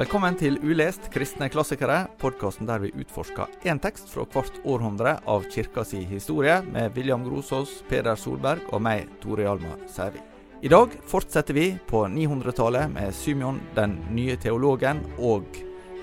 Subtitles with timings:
[0.00, 5.44] Velkommen til Ulest kristne klassikere, podkasten der vi utforsker én tekst fra hvert århundre av
[5.52, 10.24] kirka si historie, med William Grosås, Peder Solberg og meg, Tore Hjalmar Sævik.
[10.64, 15.44] I dag fortsetter vi på 900-tallet med Symeon den nye teologen og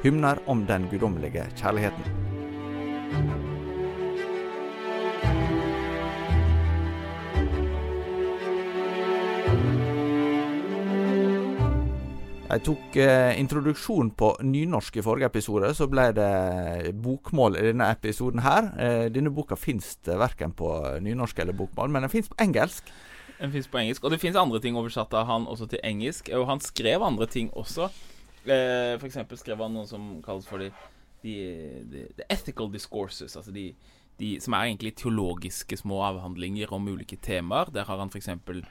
[0.03, 3.36] hymner om den guddommelige kjærligheten.
[12.47, 17.89] Jeg tok eh, introduksjon på nynorsk i forrige episode, så ble det bokmål i denne
[17.91, 18.69] episoden her.
[18.79, 20.69] Eh, denne boka fins verken på
[21.03, 22.87] nynorsk eller bokmål, men den fins på engelsk.
[23.41, 26.31] Den fins på engelsk, og det fins andre ting oversatt av han også til engelsk.
[26.39, 27.89] Og han skrev andre ting også.
[28.47, 30.71] Eh, for eksempel skrev han noe som kalles for de,
[31.27, 31.35] de,
[31.91, 33.73] de, the ethical discourses, altså de,
[34.23, 37.75] de, som er egentlig teologiske små avhandlinger om ulike temaer.
[37.75, 38.63] Der har han for eksempel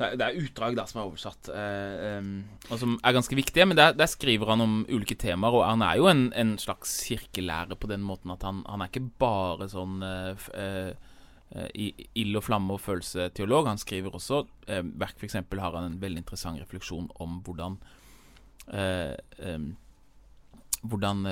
[0.00, 2.32] det er utdrag da som er oversatt, eh, um,
[2.70, 3.66] og som er ganske viktige.
[3.68, 6.96] Men der, der, skriver han om ulike temaer, og han er jo en, en slags
[7.08, 12.46] kirkelærer på den måten at han, han er ikke bare sånn i uh, ild og
[12.46, 13.68] flamme og følelseteolog.
[13.72, 15.40] Han skriver også eh, verk, f.eks.
[15.40, 17.78] har han en veldig interessant refleksjon om hvordan
[18.70, 19.70] um,
[20.80, 21.26] Hvordan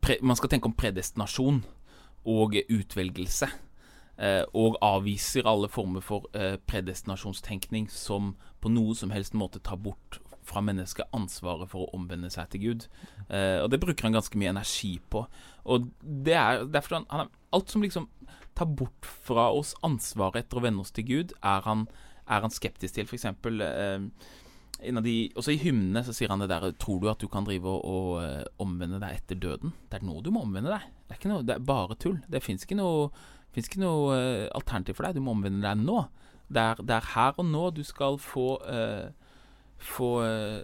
[0.00, 1.58] pre, man skal tenke om predestinasjon
[2.24, 3.50] og utvelgelse.
[4.18, 9.78] Eh, og avviser alle former for eh, predestinasjonstenkning som på noe som helst måte tar
[9.78, 12.88] bort fra mennesket ansvaret for å omvende seg til Gud.
[13.28, 15.22] Eh, og det bruker han ganske mye energi på.
[15.68, 18.10] Og det er derfor han, han Alt som liksom
[18.58, 21.86] tar bort fra oss ansvaret etter å vende oss til Gud, er han,
[22.28, 23.06] er han skeptisk til.
[23.08, 24.04] For eksempel eh,
[25.00, 27.72] de, også i hymnene så sier han det der Tror du at du kan drive
[27.72, 29.72] og, og omvende deg etter døden?
[29.88, 30.84] Det er nå du må omvende deg.
[31.08, 32.20] Det er, noe, det er bare tull.
[32.28, 33.08] Det fins ikke noe
[33.58, 35.18] fins ikke noe uh, alternativ for deg.
[35.18, 36.04] Du må omvende deg nå.
[36.48, 39.10] Det er, det er, her og nå du skal få uh,
[39.78, 40.62] få uh,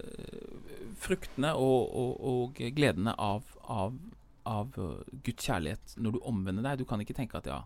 [0.98, 3.94] fruktene og, og, og, gledene av, av,
[4.48, 6.82] av Guds kjærlighet når du omvender deg.
[6.82, 7.60] Du kan ikke tenke at ja,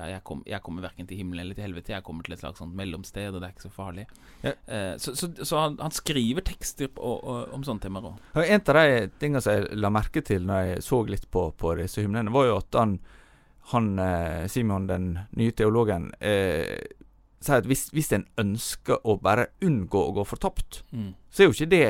[0.00, 1.94] ja jeg, kom, jeg, kommer verken til himmelen eller til helvete.
[1.94, 4.06] Jeg kommer til et slags sånt mellomsted, og det er ikke så farlig.
[4.42, 4.54] Ja.
[4.66, 8.42] Eh, så, så, så han, han, skriver tekster på, og, om sånne temaer òg.
[8.42, 11.76] En av de tingene som jeg la merke til når jeg så litt på, på
[11.80, 12.98] disse hymnene, var jo at han
[13.72, 16.76] han eh, Simon, den nye teologen, eh,
[17.42, 21.08] sier at hvis, hvis en ønsker å bare unngå å gå fortapt, mm.
[21.30, 21.88] så er jo ikke det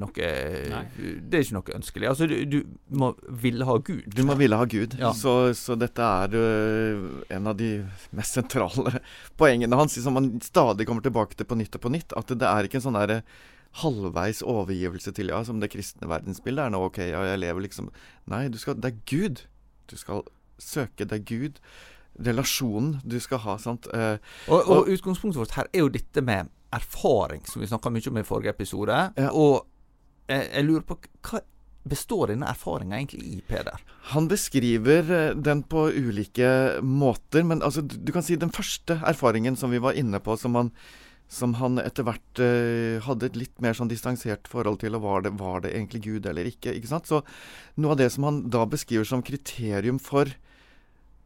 [0.00, 0.28] noe
[0.72, 0.82] Nei.
[1.20, 2.08] Det er ikke noe ønskelig.
[2.10, 2.58] Altså, du, du,
[2.96, 4.06] må ville ha Gud.
[4.14, 4.96] Du må ville ha Gud.
[5.00, 5.12] Ja.
[5.16, 7.72] Så, så, dette er uh, en av de
[8.16, 9.02] mest sentrale
[9.40, 12.16] poengene hans, som han stadig kommer tilbake til på nytt og på nytt.
[12.16, 13.20] At det er ikke en sånn derre
[13.82, 16.86] halvveis overgivelse til ja, som det kristne verdensbildet er nå.
[16.88, 17.90] Ok, ja, jeg lever liksom
[18.32, 19.44] Nei, du skal, det er Gud
[19.86, 20.24] du skal
[20.58, 21.60] søke deg Gud.
[22.26, 23.56] Relasjonen du skal ha.
[23.60, 23.88] sant?
[23.92, 24.16] Eh,
[24.48, 28.10] og, og, og, utgangspunktet vårt her er jo dette med erfaring, som vi snakka mye
[28.10, 29.02] om i forrige episode.
[29.16, 29.32] Ja.
[29.32, 29.66] Og
[30.26, 31.42] jeg, jeg lurer på hva
[31.86, 33.82] består denne erfaringa egentlig i, Peder?
[34.12, 39.58] Han beskriver eh, den på ulike måter, men altså, du kan si den første erfaringen
[39.58, 40.72] som vi var inne på, som han,
[41.30, 45.24] som han etter hvert uh, hadde et litt mer sånn distansert forhold til, og var
[45.26, 46.74] det, var det egentlig Gud eller ikke?
[46.74, 47.10] ikke sant?
[47.10, 47.22] Så
[47.82, 50.30] noe av det som han da beskriver som kriterium for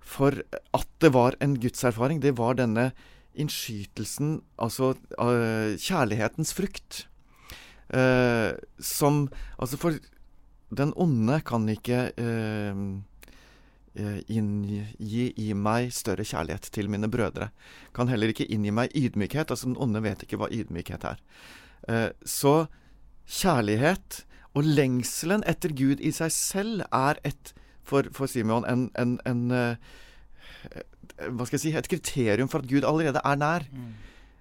[0.01, 0.43] for
[0.77, 2.91] at det var en gudserfaring, det var denne
[3.39, 7.05] innskytelsen, altså uh, kjærlighetens frukt.
[7.91, 9.29] Uh, som
[9.59, 9.99] Altså, for
[10.71, 12.99] den onde kan ikke uh,
[14.31, 17.51] inngi i meg større kjærlighet til mine brødre.
[17.95, 19.51] Kan heller ikke inngi meg ydmykhet.
[19.51, 21.19] Altså, den onde vet ikke hva ydmykhet er.
[22.23, 22.69] så
[23.27, 24.25] kjærlighet
[24.55, 27.53] og lengselen etter Gud i seg selv er et
[27.87, 30.77] for, for Simeon en, en, en uh,
[31.21, 33.67] Hva skal jeg si Et kriterium for at Gud allerede er nær.
[33.73, 33.91] Mm.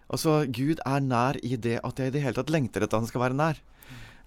[0.09, 3.03] Altså, Gud er nær i det at jeg i det hele tatt lengter etter at
[3.03, 3.59] han skal være nær.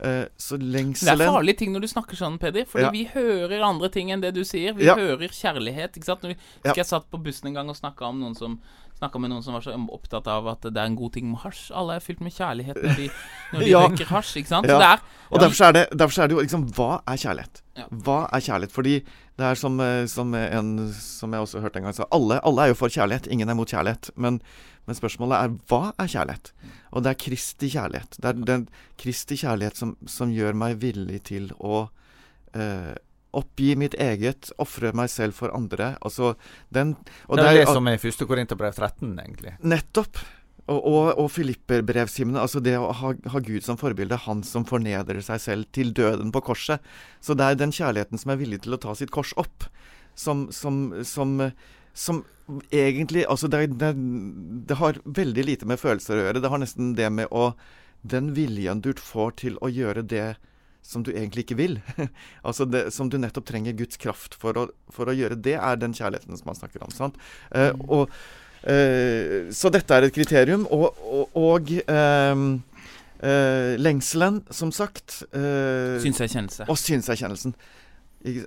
[0.02, 2.66] Uh, så lengselen Det er farlige ting når du snakker sånn, Peder.
[2.70, 2.92] Fordi ja.
[2.94, 4.74] vi hører andre ting enn det du sier.
[4.78, 4.96] Vi ja.
[4.98, 5.98] hører kjærlighet.
[5.98, 6.24] ikke sant?
[6.24, 6.74] Når vi, ja.
[6.80, 8.58] Jeg satt på bussen en gang og snakka om noen som
[9.02, 11.40] Snakka med noen som var så opptatt av at det er en god ting med
[11.42, 11.72] hasj.
[11.74, 13.08] Alle er fylt med kjærlighet når de,
[13.52, 13.80] når de ja.
[13.82, 14.36] røyker hasj.
[14.38, 14.70] ikke sant?
[14.70, 14.78] Ja.
[14.92, 15.02] Er,
[15.32, 17.62] og derfor er, det, derfor er, det, jo liksom Hva er kjærlighet?
[17.80, 17.88] Ja.
[18.06, 18.76] Hva er kjærlighet?
[18.76, 18.94] Fordi
[19.40, 22.62] det er som, eh, som, en Som jeg også hørte en gang sa alle, alle,
[22.62, 23.26] er jo for kjærlighet.
[23.26, 24.12] Ingen er mot kjærlighet.
[24.14, 24.38] Men,
[24.86, 26.52] men, spørsmålet er hva er kjærlighet?
[26.92, 28.20] Og det er Kristi kjærlighet.
[28.22, 28.68] Det er den
[29.02, 31.88] Kristi kjærlighet som, som gjør meg villig til å
[32.54, 32.94] eh,
[33.32, 35.94] Oppgi mitt eget, ofre meg selv for andre.
[36.04, 36.34] Altså,
[36.74, 39.56] den, det er det, det som er første Korinterbrev 13, egentlig.
[39.64, 40.20] Nettopp.
[40.70, 44.20] Og, og, og filipperbrevsimene, Altså det å ha, ha, Gud som forbilde.
[44.28, 46.84] Han som fornedrer seg selv til døden på korset.
[47.20, 49.66] Så det er den kjærligheten som er villig til å ta sitt kors opp,
[50.14, 51.34] som, som, som,
[51.94, 52.22] som
[52.70, 53.92] egentlig Altså, det, det,
[54.68, 56.44] det, har veldig lite med følelser å gjøre.
[56.44, 57.52] Det har nesten det med å
[58.02, 60.34] den viljen du får til å gjøre det
[60.82, 61.78] som du egentlig ikke vil.
[62.46, 65.38] altså det, Som du nettopp trenger Guds kraft for å, for å, gjøre.
[65.40, 66.92] Det er den kjærligheten som man snakker om.
[66.94, 67.18] sant?
[67.50, 67.84] Eh, mm.
[67.88, 68.16] og,
[68.68, 70.66] eh, så dette er et kriterium.
[70.74, 72.44] Og, og, og eh,
[73.22, 76.66] eh lengselen, som sagt eh, Synserkjennelse.
[76.68, 77.54] Og synserkjennelsen.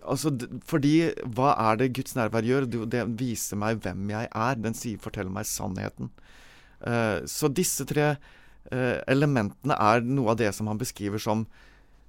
[0.08, 0.32] Altså,
[0.64, 2.68] fordi hva er det Guds nærvær gjør?
[2.88, 4.62] Det viser meg hvem jeg er.
[4.64, 6.12] Den sier, forteller meg sannheten.
[6.86, 11.46] Uh, så disse tre uh, elementene er noe av det som han beskriver som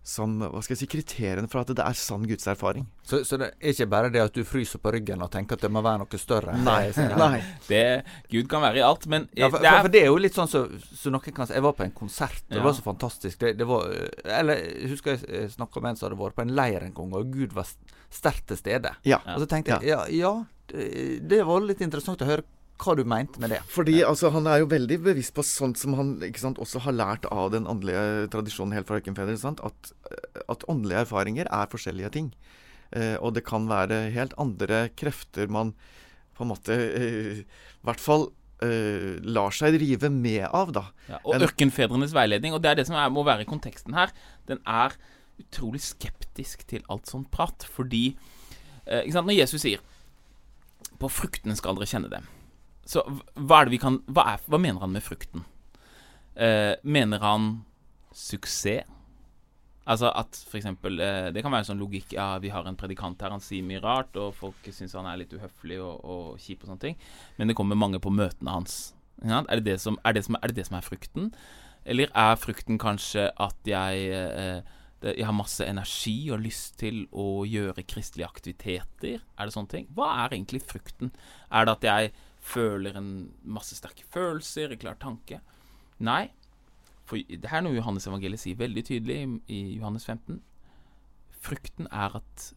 [0.07, 2.85] som hva skal jeg si, kriteriene for at det er sann gudserfaring.
[3.03, 5.65] Så, så det er ikke bare det at du fryser på ryggen og tenker at
[5.67, 6.55] det må være noe større?
[6.63, 6.93] Nei.
[7.19, 7.41] nei.
[7.67, 7.83] Det,
[8.31, 10.39] Gud kan være i alt, men ja, for, det, er, for, det er jo litt
[10.39, 10.63] sånn så,
[10.95, 12.61] så noen kan Jeg var på en konsert, og ja.
[12.61, 13.41] det var så fantastisk.
[13.43, 13.91] Det, det var,
[14.39, 17.17] eller jeg husker jeg snakka med en som hadde vært på en leir en gang,
[17.19, 17.75] og Gud var
[18.15, 18.95] sterkt til stede.
[19.09, 19.19] Ja.
[19.35, 20.37] Og så tenkte jeg ja, ja
[20.71, 20.87] det,
[21.27, 22.47] det var litt interessant å høre
[22.83, 23.63] hva du mente med det.
[23.73, 27.27] Fordi altså, Han er jo veldig bevisst på sånt som han sant, også har lært
[27.33, 29.39] av den åndelige tradisjonen helt fra Økenfeder.
[29.65, 29.93] At,
[30.49, 32.33] at åndelige erfaringer er forskjellige ting.
[32.93, 35.75] Eh, og det kan være helt andre krefter man
[36.37, 38.29] på en måte eh, I hvert fall
[38.63, 40.85] eh, lar seg rive med av, da.
[41.11, 43.97] Ja, og en, Ørkenfedrenes veiledning, og det er det som er, må være i konteksten
[43.97, 44.13] her,
[44.51, 44.97] den er
[45.41, 47.67] utrolig skeptisk til alt sånt prat.
[47.77, 48.07] Fordi
[48.87, 49.85] eh, ikke sant, Når Jesus sier
[50.97, 52.29] 'På fruktene skal dere kjenne dem',
[52.87, 55.43] så hva er det vi kan Hva, er, hva mener han med frukten?
[56.35, 57.49] Eh, mener han
[58.15, 58.87] suksess?
[59.87, 63.21] Altså at eksempel eh, Det kan være en sånn logikk Ja, vi har en predikant
[63.23, 66.65] her, han sier mye rart, og folk syns han er litt uhøflig og, og kjip
[66.65, 66.97] og sånne ting,
[67.39, 68.81] men det kommer mange på møtene hans.
[69.23, 71.31] Ja, er, det det som, er, det som, er, det det som, er frukten?
[71.87, 74.75] Eller er frukten kanskje at jeg eh,
[75.07, 79.21] jeg har masse energi og lyst til å gjøre kristelige aktiviteter?
[79.37, 79.91] Er det sånne ting?
[79.95, 81.13] Hva er egentlig frukten?
[81.53, 82.15] Er det at jeg
[82.47, 83.13] føler en
[83.43, 85.41] masse sterke følelser, en klar tanke.
[85.99, 86.29] Nei,
[87.07, 89.19] for det her er noe Johannes evangeliet sier veldig tydelig
[89.53, 90.41] i, Johannes 15.
[91.47, 92.51] Frukten er, at,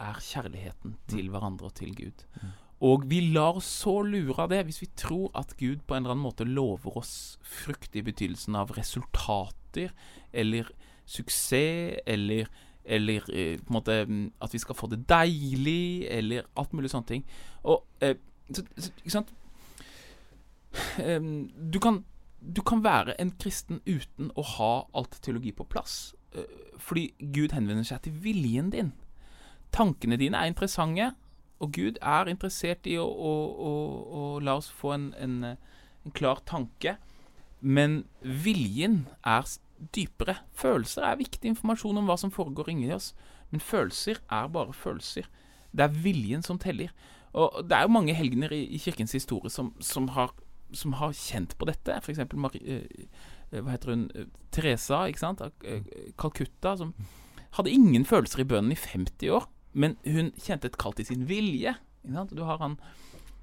[0.00, 2.26] er kjærligheten til hverandre og til Gud.
[2.40, 2.52] Mm.
[2.82, 6.02] Og vi lar oss så lure av det hvis vi tror at Gud på en
[6.02, 7.14] eller annen måte lover oss
[7.46, 9.92] frukt i betydelsen av resultater
[10.32, 10.72] eller
[11.06, 12.50] suksess eller
[12.82, 16.90] eller eh, på en måte mm, at vi skal få det deilig, eller alt mulig
[16.90, 17.20] sånne ting.
[17.62, 18.16] Og eh,
[18.50, 19.32] ikke sant?
[20.98, 22.04] Um, du, kan,
[22.40, 26.14] du kan være en kristen uten å ha alt teologi på plass.
[26.36, 26.46] Uh,
[26.80, 28.92] fordi Gud henvender seg til viljen din.
[29.72, 31.12] Tankene dine er interessante,
[31.62, 33.32] og Gud er interessert i å, å,
[33.70, 33.72] å,
[34.18, 36.96] å la oss få en, en, en, klar tanke.
[37.60, 39.46] Men viljen er
[39.94, 40.40] dypere.
[40.58, 43.12] Følelser er viktig informasjon om hva som foregår inni oss.
[43.52, 45.28] Men følelser er bare følelser.
[45.70, 46.90] Det er viljen som teller.
[47.32, 50.34] Og det er jo mange helgener i, kirkens historie som, som, har,
[50.76, 51.96] som, har, kjent på dette.
[52.02, 52.20] F.eks.
[52.20, 52.82] Eh,
[53.52, 55.40] eh, hva heter hun eh, Teresa ikke sant?
[56.20, 56.92] Calcutta, som
[57.56, 61.26] hadde ingen følelser i bønnen i 50 år, men hun kjente et kall til sin
[61.28, 61.74] vilje.
[62.32, 62.78] Du har han,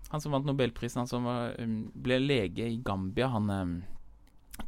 [0.09, 3.75] han som vant nobelprisen, han som var, um, ble lege i Gambia, han um,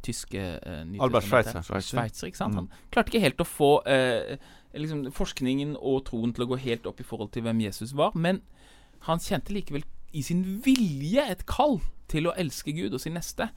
[0.02, 1.62] tyske uh, Albert Schweitzer.
[1.62, 2.54] Schweitzer ikke sant?
[2.54, 2.64] Mm.
[2.64, 4.34] Han klarte ikke helt å få uh,
[4.74, 8.14] liksom, forskningen og troen til å gå helt opp i forhold til hvem Jesus var,
[8.14, 8.40] men
[9.08, 11.80] han kjente likevel i sin vilje et kall
[12.12, 13.48] til å elske Gud og sin neste.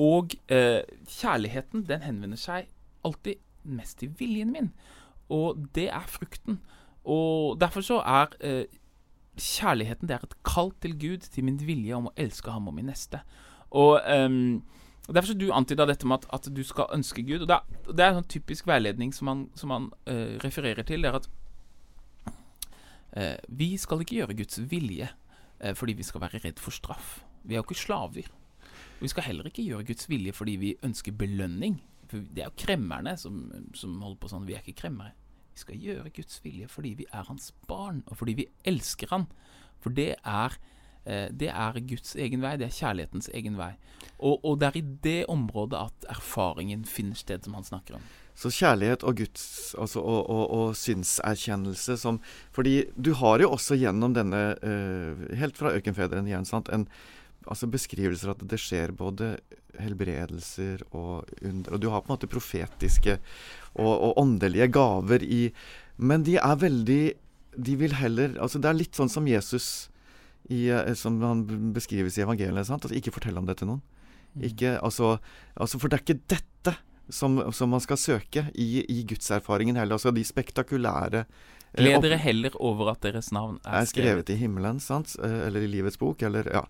[0.00, 0.80] Og eh,
[1.18, 2.70] kjærligheten, den henvender seg
[3.04, 4.70] alltid mest til viljen min.
[5.32, 6.62] Og det er frukten.
[7.04, 8.64] Og derfor så er eh,
[9.36, 12.78] kjærligheten det er et kall til Gud, til min vilje om å elske ham og
[12.78, 13.22] min neste.
[13.70, 14.30] Og eh,
[15.02, 17.42] Derfor så du antyda dette med at, at, du skal ønske Gud.
[17.42, 17.56] og Det,
[17.90, 21.02] det er en sånn typisk veiledning som man, som man uh, refererer til.
[21.02, 21.41] det er at Eh,
[23.48, 25.08] vi skal ikke gjøre Guds vilje
[25.60, 27.18] eh, fordi vi skal være redd for straff.
[27.44, 28.30] Vi er jo ikke slaver.
[29.00, 31.80] Vi skal heller ikke gjøre Guds vilje fordi vi ønsker belønning.
[32.08, 34.46] For det er jo kremmerne som, som holder på sånn.
[34.48, 35.14] Vi er ikke kremmere.
[35.52, 39.26] Vi skal gjøre Guds vilje fordi vi er hans barn, og fordi vi elsker han.
[39.82, 40.56] For det er,
[41.04, 43.74] eh, det er Guds egen vei, det er kjærlighetens egen vei.
[44.18, 48.06] Og, og det er i det området at erfaringen finner sted, som han snakker om.
[48.38, 52.20] Så kjærlighet og Guds altså, og, og, og synserkjennelse som
[52.56, 56.86] Fordi du har jo også gjennom denne, uh, helt fra Ørkenfederen igjen, sant, en,
[57.46, 59.36] altså beskrivelser at det skjer både
[59.80, 61.74] helbredelser og under.
[61.74, 63.18] Og du har på en måte profetiske
[63.74, 65.42] og, og åndelige gaver i
[65.96, 67.02] Men de er veldig
[67.52, 69.88] De vil heller Altså det er litt sånn som Jesus
[70.50, 72.66] i, eh, som han beskrives i evangeliet.
[72.66, 72.82] Sant?
[72.82, 73.82] Altså, ikke fortell om det til noen.
[74.34, 74.46] Mm.
[74.48, 75.18] Ikke, altså,
[75.54, 76.74] altså, for det er ikke dette
[77.08, 79.98] som, som man skal søke i, i gudserfaringen heller.
[79.98, 84.36] Altså de spektakulære eh, Gled dere heller over at deres navn er, er skrevet i
[84.36, 85.14] himmelen, sant?
[85.24, 86.62] Eh, eller i livets bok, eller ja.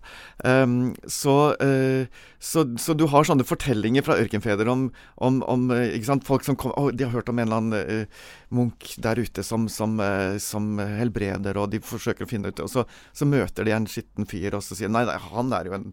[0.47, 4.87] Um, så, uh, så, så du har sånne fortellinger fra ørkenfedre om,
[5.27, 6.27] om, om ikke sant?
[6.27, 8.25] folk som kom, å, De har hørt om en eller annen uh,
[8.55, 12.65] munk der ute som, som, uh, som helbreder, og de forsøker å finne ut det.
[12.65, 15.67] Og så, så møter de en skitten fyr, og så sier nei, nei, han er
[15.67, 15.89] jo en,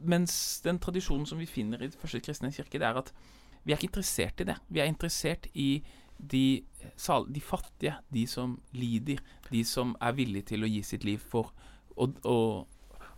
[0.00, 3.12] mens den tradisjonen som vi finner i den første kristne kirke, det er at
[3.64, 4.56] vi er ikke interessert i det.
[4.68, 5.82] Vi er interessert i
[6.18, 6.62] de,
[6.96, 9.20] sal- de fattige, de som lider,
[9.50, 11.52] de som er villige til å gi sitt liv for
[11.96, 12.08] å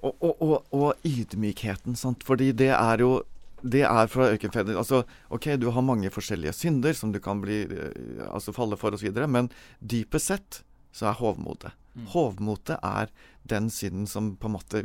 [0.06, 2.22] Og, og, og, og ydmykheten, sant.
[2.22, 3.22] Fordi det er jo
[3.64, 4.76] det er fra ørkenfedre.
[4.76, 5.00] Altså,
[5.32, 9.08] OK, du har mange forskjellige synder som du kan bli, eh, altså falle for osv.,
[9.26, 9.48] men
[9.80, 10.58] dypest sett
[10.96, 11.72] så er hovmote.
[11.94, 12.10] Mm.
[12.14, 13.12] Hovmotet er
[13.48, 14.84] den synden som på en måte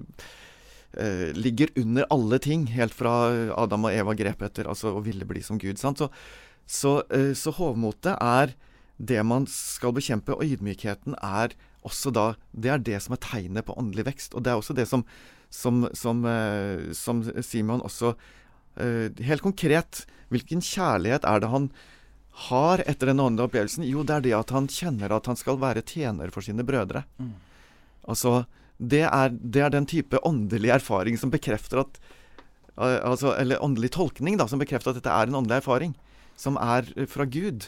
[0.99, 3.15] eh, ligger under alle ting, helt fra
[3.57, 5.79] Adam og Eva grep etter altså å ville bli som Gud.
[5.81, 6.03] Sant?
[6.03, 6.11] Så,
[6.67, 8.55] så, eh, så hovmotet er
[9.01, 13.65] det man skal bekjempe, og ydmykheten er også da Det er det som er tegnet
[13.65, 14.35] på åndelig vekst.
[14.35, 15.05] Og det er også det som,
[15.49, 18.13] som, som, eh, som Simon også
[18.77, 21.71] eh, Helt konkret, hvilken kjærlighet er det han
[22.31, 23.85] har etter den åndelige opplevelsen?
[23.87, 27.03] Jo, det er det at han kjenner at han skal være tjener for sine brødre.
[27.19, 27.33] Mm.
[28.09, 28.45] Altså,
[28.77, 31.99] det er, det er den type åndelig erfaring som bekrefter at
[32.81, 35.93] altså, Eller åndelig tolkning, da, som bekrefter at dette er en åndelig erfaring.
[36.39, 37.67] Som er eh, fra Gud.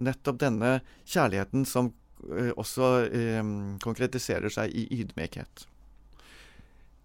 [0.00, 1.92] Nettopp denne kjærligheten som
[2.32, 3.42] eh, også eh,
[3.84, 5.68] konkretiserer seg i ydmykhet.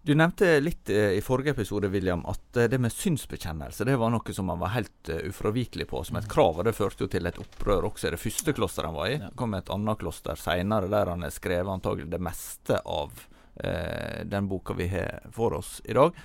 [0.06, 4.10] Du nevnte litt eh, i forrige episode William, at eh, det med synsbekjennelse det var
[4.12, 6.58] noe som man var helt eh, ufravikelig på som et krav.
[6.60, 9.16] og Det førte jo til et opprør også i det første klosteret han var i.
[9.22, 13.24] Det kom et annet kloster seinere der han har skrevet antagelig det meste av
[13.56, 16.20] eh, den boka vi har for oss i dag.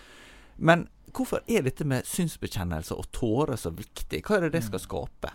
[0.60, 4.26] Men hvorfor er dette med synsbekjennelse og tårer så viktig?
[4.28, 5.32] Hva er det det skal skape?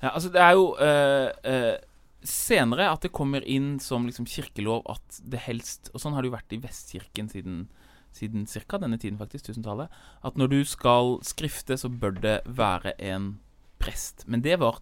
[0.00, 1.74] Ja, altså det er jo Øh, øh
[2.22, 6.30] senere at det kommer inn som liksom kirkelov at det helst Og sånn har det
[6.30, 7.64] jo vært i Vestkirken siden,
[8.12, 8.78] siden ca.
[8.78, 9.88] denne tiden, faktisk, 1000-tallet.
[10.24, 13.38] At når du skal skrifte, så bør det være en
[13.78, 14.26] prest.
[14.26, 14.80] Men det var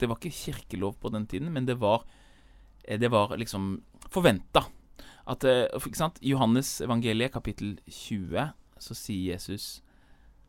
[0.00, 2.06] Det var ikke kirkelov på den tiden, men det var
[2.84, 4.64] eh, Det var liksom forventa.
[5.26, 6.18] At eh, Ikke sant?
[6.22, 9.82] I Johannes evangeliet, kapittel 20, så sier Jesus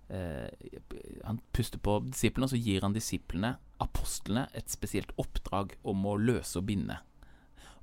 [0.10, 0.48] eh,
[1.26, 6.18] Han puster på disiplene, og så gir han disiplene, apostlene, et spesielt oppdrag om å
[6.18, 6.98] løse og binde.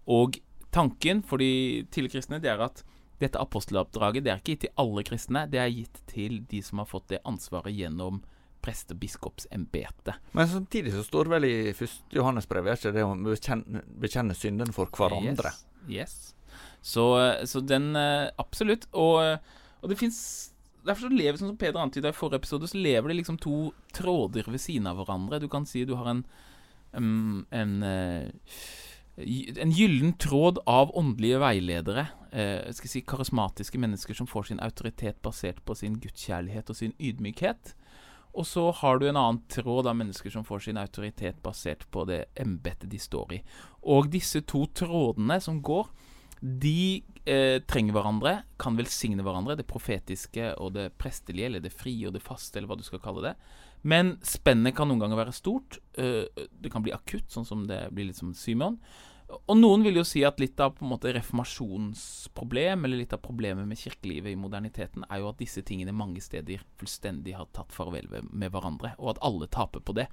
[0.09, 0.39] Og
[0.73, 2.85] tanken for de tidligkristne det er at
[3.19, 6.83] dette aposteloppdraget det er ikke gitt til alle kristne, det er gitt til de som
[6.83, 8.23] har fått det ansvaret gjennom
[8.65, 10.19] prest- og biskopsembetet.
[10.35, 11.97] Men samtidig så står det vel i 1.
[12.15, 15.55] Johannesbrev ikke det å bekjenne, bekjenne synden for hverandre?
[15.87, 15.95] Yes.
[15.95, 16.59] yes.
[16.83, 17.05] Så,
[17.47, 18.87] så den eh, Absolutt.
[18.93, 19.21] Og,
[19.83, 20.21] og det fins
[20.87, 24.47] Derfor så lever som Peder antyda i forrige episode, så lever det liksom to tråder
[24.49, 25.41] ved siden av hverandre.
[25.43, 26.23] Du kan si du har en
[26.93, 28.29] en, en, eh,
[29.19, 32.07] en gyllen tråd av åndelige veiledere.
[32.33, 36.95] eh, skal si Karismatiske mennesker som får sin autoritet basert på sin gudskjærlighet og sin
[37.01, 37.75] ydmykhet.
[38.35, 42.05] Og så har du en annen tråd av mennesker som får sin autoritet basert på
[42.05, 43.43] det embetet de står i.
[43.83, 45.89] Og disse to trådene som går,
[46.41, 49.57] de eh, trenger hverandre, kan velsigne hverandre.
[49.59, 53.03] Det profetiske og det prestelige, eller det frie og det faste, eller hva du skal
[53.03, 53.35] kalle det.
[53.83, 55.81] Men spennet kan noen ganger være stort.
[55.99, 58.79] Eh, det kan bli akutt, sånn som det blir litt som Simon.
[59.29, 63.21] Og noen vil jo si at litt av på en måte reformasjonsproblem, eller litt av
[63.21, 67.75] problemet med kirkelivet i moderniteten, er jo at disse tingene mange steder fullstendig har tatt
[67.75, 70.07] farvel med, hverandre, og at alle taper på det.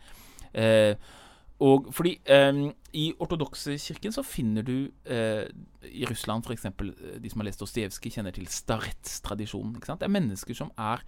[0.51, 0.97] Eh,
[1.63, 2.57] og fordi eh,
[2.99, 5.45] I ortodokse kirken så finner du eh,
[5.87, 6.67] I Russland f.eks.
[7.23, 9.79] De som har lest Dostojevskij, kjenner til starets-tradisjonen.
[9.79, 11.05] Det er mennesker som er,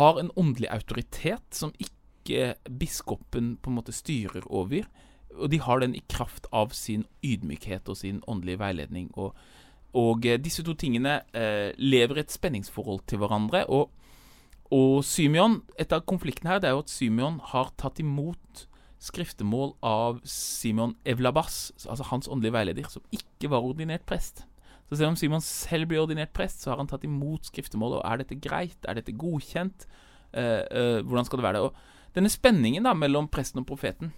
[0.00, 4.90] har en åndelig autoritet som ikke biskopen på en måte styrer over.
[5.36, 9.10] Og de har den i kraft av sin ydmykhet og sin åndelige veiledning.
[9.14, 9.36] Og,
[9.96, 13.64] og eh, disse to tingene eh, lever et spenningsforhold til hverandre.
[13.68, 13.90] Og,
[14.70, 18.66] og Symeon, Et av konfliktene her det er jo at Symeon har tatt imot
[19.00, 24.44] skriftemål av Simon Evlabas, altså hans åndelige veileder, som ikke var ordinert prest.
[24.90, 28.00] Så selv om Simon selv blir ordinert prest, så har han tatt imot skriftemålet.
[28.00, 28.78] Og er dette greit?
[28.84, 29.86] Er dette godkjent?
[30.34, 31.70] Eh, eh, hvordan skal det være det?
[31.70, 34.12] Og denne spenningen da mellom presten og profeten,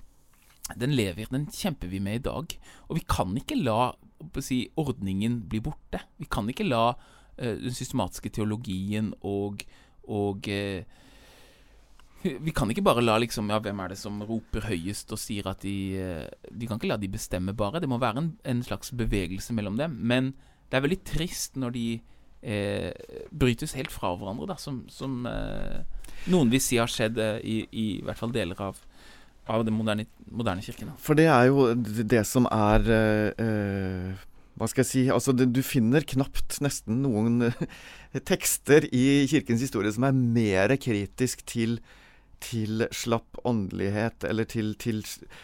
[0.78, 2.57] den lever, den kjemper vi med i dag.
[2.88, 3.92] Og vi kan ikke la
[4.40, 6.04] si, ordningen bli borte.
[6.21, 6.92] Vi kan ikke la
[7.37, 9.64] eh, den systematiske teologien og,
[10.07, 10.85] og eh,
[12.23, 15.49] vi kan ikke bare la liksom Ja, hvem er det som roper høyest og sier
[15.50, 17.83] at de eh, Vi kan ikke la de bestemme bare.
[17.83, 19.99] Det må være en, en slags bevegelse mellom dem.
[19.99, 20.33] Men
[20.71, 21.87] det er veldig trist når de
[22.42, 22.92] eh,
[23.31, 25.83] brytes helt fra hverandre, da, som, som eh,
[26.33, 28.81] noen vil si har skjedd eh, i, i, hvert fall deler av
[29.50, 30.92] av den moderne, moderne kirken.
[30.92, 30.99] Da.
[31.02, 34.12] For det er jo det som er øh,
[34.61, 37.50] Hva skal jeg si Altså, det, du finner knapt nesten noen
[38.30, 41.80] tekster i kirkens historie som er mer kritisk til
[42.42, 45.00] til slapp åndelighet, eller til, til,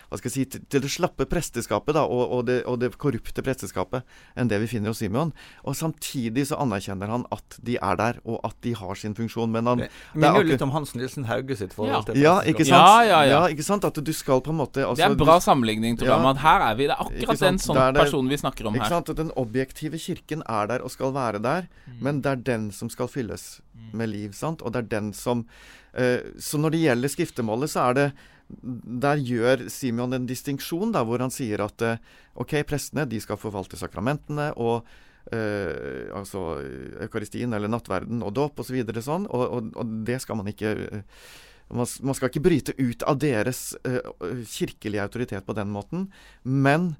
[0.09, 2.91] hva skal jeg si, til, til det slappe presteskapet da, og, og, det, og, det,
[2.99, 4.07] korrupte presteskapet
[4.39, 5.33] enn det vi finner hos Simeon.
[5.65, 9.51] Og samtidig så anerkjenner han at de er der, og at de har sin funksjon.
[9.55, 12.03] Men han Det minner jo litt om Hans Nilsen Hauge sitt forhold ja.
[12.09, 12.83] til ja, ikke sant?
[12.83, 13.31] Ja, ja, ja.
[13.37, 13.87] ja, ikke sant?
[13.89, 16.17] At du skal på en måte altså, Det er en bra sammenligning, tror jeg.
[16.17, 16.25] Ja.
[16.27, 16.89] Men her er vi.
[16.91, 18.97] Det er akkurat den sånn det- personen vi snakker om Ikke her.
[18.99, 19.15] sant?
[19.15, 22.03] At Den objektive kirken er der og skal være der, Mm.
[22.03, 23.61] men det er den som skal fylles
[23.93, 24.33] med liv.
[24.37, 24.63] sant?
[24.63, 25.47] Og det er den som
[25.93, 28.09] eh, Så når det gjelder skriftemålet, så er det
[28.49, 32.01] Der gjør Simeon en distinksjon, da, hvor han sier at eh,
[32.35, 34.87] OK, prestene de skal forvalte sakramentene og
[35.33, 36.63] eh, altså
[37.05, 38.81] Eukaristien eller nattverden og dåp osv.
[38.89, 41.21] Så sånn, og, og, og det skal man ikke eh,
[41.69, 44.01] man, man skal ikke bryte ut av deres eh,
[44.49, 46.09] kirkelige autoritet på den måten.
[46.43, 46.95] Men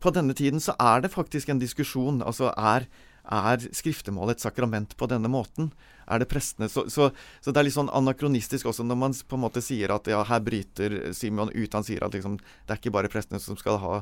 [0.00, 2.22] på denne tiden så er det faktisk en diskusjon.
[2.24, 2.88] Altså er,
[3.24, 5.70] er skriftemålet et sakrament på denne måten?
[6.04, 7.08] Er det prestene så, så,
[7.40, 10.20] så det er litt sånn anakronistisk også når man på en måte sier at ja,
[10.28, 11.72] her bryter Simeon ut.
[11.72, 14.00] Han sier at liksom, det er ikke bare prestene som skal ha,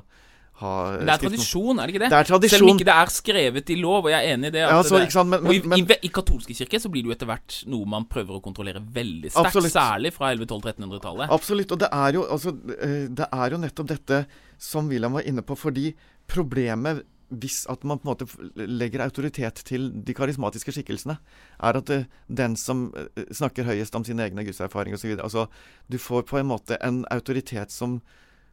[0.62, 2.10] ha Men det er tradisjon, er det ikke det?
[2.10, 4.56] Det er Selv om ikke det er skrevet i lov, og jeg er enig i
[4.56, 4.64] det.
[4.66, 7.06] Ja, så, det, sant, men, og i, men, men i, I katolske kirke så blir
[7.06, 9.52] det jo etter hvert noe man prøver å kontrollere veldig sterkt.
[9.52, 9.76] Absolutt.
[9.76, 11.36] Særlig fra 1100-1200-1300-tallet.
[11.38, 11.76] Absolutt.
[11.76, 14.24] Og det er, jo, altså, eh, det er jo nettopp dette
[14.62, 15.54] som William var inne på.
[15.58, 15.92] Fordi
[16.30, 21.18] problemet hvis at man på en måte legger autoritet til de karismatiske skikkelsene,
[21.62, 25.14] er at eh, den som eh, snakker høyest om sine egne gudserfaringer osv.
[25.18, 25.46] Altså,
[25.88, 28.00] du får på en måte en autoritet som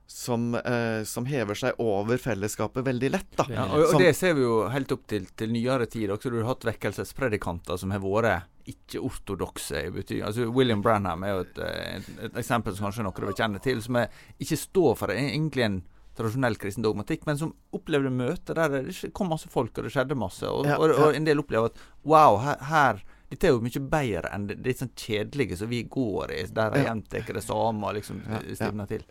[0.09, 3.27] som, eh, som hever seg over fellesskapet veldig lett.
[3.37, 3.45] da.
[3.53, 6.31] Ja, og, og det ser vi jo helt opp til, til nyere tid også.
[6.33, 10.23] Du har hatt vekkelsespredikanter som har vært ikke-ortodokse i betyr.
[10.25, 13.61] Altså William Branham er jo et, eh, et, et eksempel som kanskje noen vil kjenne
[13.61, 14.09] til, som er,
[14.41, 15.79] ikke står for egentlig en
[16.19, 20.17] tradisjonell kristen dogmatikk, men som opplevde møter der det kom masse folk, og det skjedde
[20.19, 20.43] masse.
[20.47, 20.99] Og, Ja, og, ja.
[21.07, 24.55] og en del opplever at wow, her, her dette er jo mye bedre enn det,
[24.65, 26.87] det sånn kjedelige som vi går i, der de Ja.
[26.91, 28.55] gjentar det samme og liksom Ja, ja.
[28.57, 29.03] stivner til.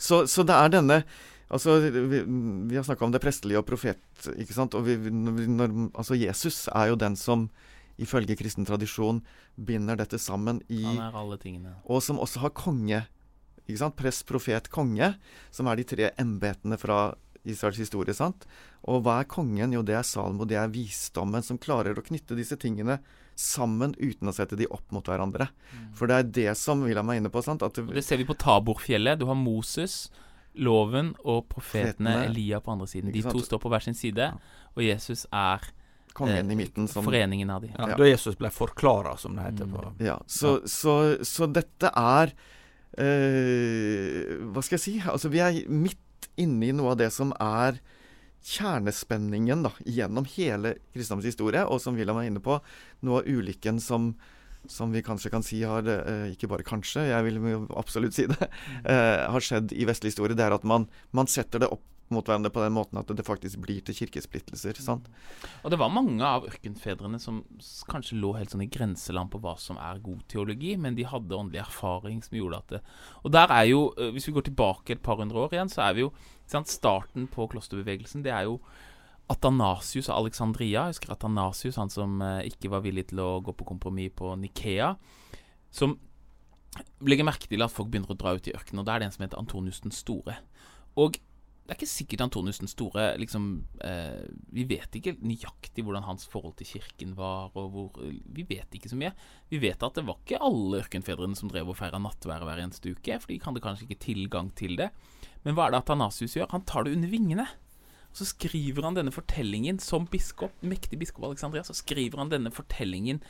[0.00, 1.02] Så, så det er denne
[1.48, 2.18] Altså, vi,
[2.68, 3.96] vi har snakka om det prestelige og profet,
[4.36, 4.74] ikke sant.
[4.76, 7.46] Og vi, vi- når, altså, Jesus er jo den som
[7.98, 9.22] ifølge kristen tradisjon
[9.56, 11.72] binder dette sammen i Han er alle tingene.
[11.88, 13.00] Og som også har konge.
[13.68, 13.96] Ikke sant?
[13.96, 15.14] Prest, profet, konge.
[15.54, 17.14] Som er de tre embetene fra
[17.48, 18.14] Israels historie.
[18.16, 18.46] sant?
[18.88, 19.72] Og hva er kongen?
[19.72, 20.44] Jo, det er Salmo.
[20.48, 22.98] Det er visdommen som klarer å knytte disse tingene
[23.38, 25.46] sammen uten å sette de opp mot hverandre.
[25.94, 27.42] For det er det som William er inne på.
[27.44, 27.62] sant?
[27.62, 29.20] At Og det ser vi på Taborfjellet.
[29.20, 30.08] Du har Moses,
[30.58, 32.26] loven og profetene Profetene.
[32.32, 33.12] Elia på andre siden.
[33.14, 34.32] De to står på hver sin side,
[34.74, 35.62] og Jesus er
[36.18, 37.70] kongen eh, i midten som foreningen av de.
[37.76, 37.96] Ja, Ja.
[38.00, 39.70] Da Jesus ble forklara, som det heter.
[39.70, 42.32] på Ja, så, så, så dette er
[43.00, 44.96] eh, Hva skal jeg si?
[45.04, 47.80] Altså, vi er midt inne i noe av det som er
[48.48, 52.60] kjernespenningen da, gjennom hele kristendommens historie, og som William er inne på,
[53.06, 54.12] noe av ulykken som,
[54.70, 57.40] som vi kanskje kan si har eh, Ikke bare kanskje, jeg vil
[57.76, 58.50] absolutt si det.
[58.84, 60.38] eh, har skjedd i vestlig historie.
[60.38, 63.26] Det er at man, man setter det opp mot hverandre på den måten at det
[63.26, 64.80] faktisk blir til kirkesplittelser.
[64.82, 65.08] sant?
[65.62, 67.42] Og det var mange av ørkenfedrene som
[67.90, 71.36] kanskje lå helt sånn i grenseland på hva som er god teologi, men de hadde
[71.36, 72.82] åndelig erfaring som gjorde at det
[73.24, 73.80] Og der er jo,
[74.12, 76.12] hvis vi går tilbake et par hundre år igjen, så er vi jo
[76.46, 78.60] sant, Starten på klosterbevegelsen, det er jo
[79.28, 80.86] Atanasius av Alexandria.
[80.88, 84.94] Jeg husker Atanasius, han som ikke var villig til å gå på kompromiss på Nikea.
[85.68, 85.98] Som
[87.04, 89.08] legger merke til at folk begynner å dra ut i ørkenen, og da er det
[89.08, 90.38] en som heter Antonius den store.
[90.98, 91.18] Og
[91.68, 93.42] det er ikke sikkert Antonius den store liksom,
[93.84, 94.24] eh,
[94.56, 97.50] Vi vet ikke nøyaktig hvordan hans forhold til kirken var.
[97.60, 99.10] Og hvor, vi vet ikke så mye.
[99.52, 102.94] Vi vet at det var ikke alle ørkenfedrene som drev og feira nattvær hver eneste
[102.96, 104.86] uke, for de hadde kanskje ikke tilgang til det.
[105.44, 106.48] Men hva er det Atanasius gjør?
[106.54, 107.44] Han tar det under vingene.
[108.16, 113.20] Så skriver han denne fortellingen som biskop, mektig biskop Alexandria, så skriver han denne fortellingen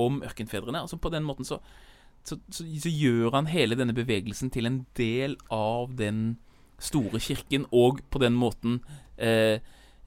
[0.00, 0.80] om ørkenfedrene.
[0.80, 1.60] Altså På den måten så,
[2.24, 6.38] så, så, så gjør han hele denne bevegelsen til en del av den
[6.82, 8.80] store kirken, og på den måten
[9.16, 9.62] eh,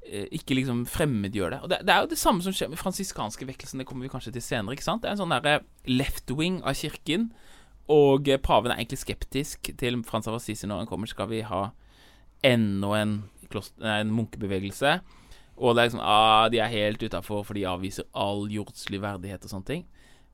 [0.05, 1.59] eh, ikke liksom fremmedgjør det.
[1.63, 3.81] Og det, det, er jo det samme som skjer med fransiskanske vekkelsen.
[3.81, 4.75] Det kommer vi kanskje til senere.
[4.75, 5.03] ikke sant?
[5.03, 7.29] Det er en sånn derre left wing av kirken.
[7.91, 11.11] Og eh, paven er egentlig skeptisk til Frans av Assisi når han kommer.
[11.11, 11.67] Skal vi ha
[12.45, 13.19] enda en,
[13.81, 14.97] en munkebevegelse?
[15.55, 19.45] Og det er liksom ah, de er helt utafor, for de avviser all jordslig verdighet
[19.45, 19.85] og sånne ting.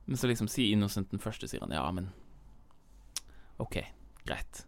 [0.08, 2.10] Men så liksom sier Innocent den første, sier han ja, men
[3.62, 3.78] OK,
[4.26, 4.64] greit.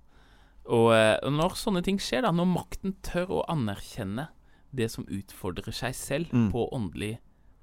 [0.65, 4.31] Og, eh, og, når sånne ting skjer, da, når makten tør å anerkjenne
[4.75, 6.49] det som utfordrer seg selv mm.
[6.55, 7.13] på åndelig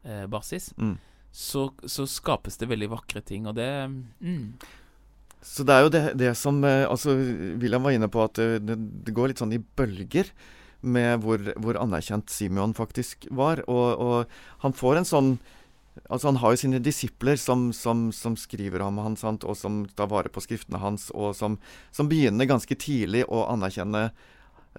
[0.06, 0.96] eh, basis, mm.
[1.34, 4.46] så, så, skapes det veldig vakre ting, og det mm.
[5.42, 7.16] Så det er jo det, det som eh, Altså,
[7.58, 10.30] William var inne på at det, det går litt sånn i bølger
[10.82, 13.64] med hvor, hvor anerkjent Simeon faktisk var.
[13.70, 15.32] Og, og han får en sånn
[16.08, 19.44] Altså Han har jo sine disipler som, som, som skriver om han, sant?
[19.44, 21.58] og som tar vare på skriftene hans, og som,
[21.92, 24.06] som begynner ganske tidlig å anerkjenne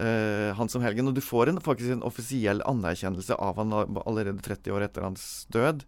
[0.00, 1.10] uh, han som helgen.
[1.10, 5.44] Og du får en, faktisk en offisiell anerkjennelse av han allerede 30 år etter hans
[5.52, 5.84] død.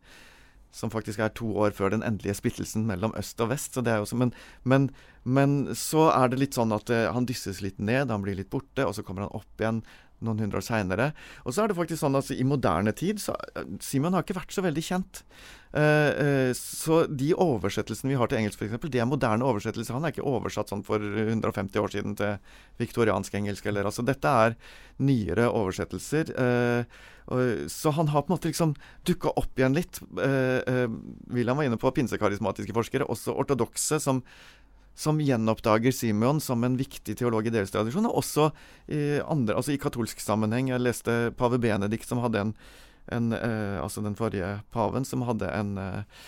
[0.75, 3.77] Som faktisk er to år før den endelige splittelsen mellom øst og vest.
[3.77, 4.35] Så det er jo men,
[4.67, 4.89] men,
[5.23, 8.53] men, så er det litt sånn at uh, han dysses litt ned, han blir litt
[8.53, 9.85] borte, og så kommer han opp igjen
[10.25, 11.11] noen hundre år seinere.
[11.45, 14.39] Og så er det faktisk sånn at i moderne tid så eh, Simon har ikke
[14.39, 15.25] vært så veldig kjent.
[15.75, 19.97] Uh, uh, så de oversettelsene vi har til engelsk, f.eks., det er moderne oversettelser.
[19.97, 22.37] Han er ikke oversatt sånn for 150 år siden til
[22.83, 23.67] viktoriansk engelsk.
[23.71, 24.55] Eller, altså, dette er
[25.03, 26.31] nyere oversettelser.
[26.39, 27.11] Uh,
[27.73, 28.75] så han har på en måte liksom
[29.09, 29.97] dukka opp igjen litt.
[31.33, 34.21] William var inne på pinsekarismatiske forskere, også ortodokse, som
[34.95, 38.49] som gjenoppdager Simeon som en viktig teolog i deres tradisjon, og også
[38.87, 40.71] i, andre, altså i katolsk sammenheng.
[40.71, 42.57] Jeg leste pave Benedikt, som hadde en,
[43.13, 46.27] en eh, Altså den forrige paven, som hadde en eh,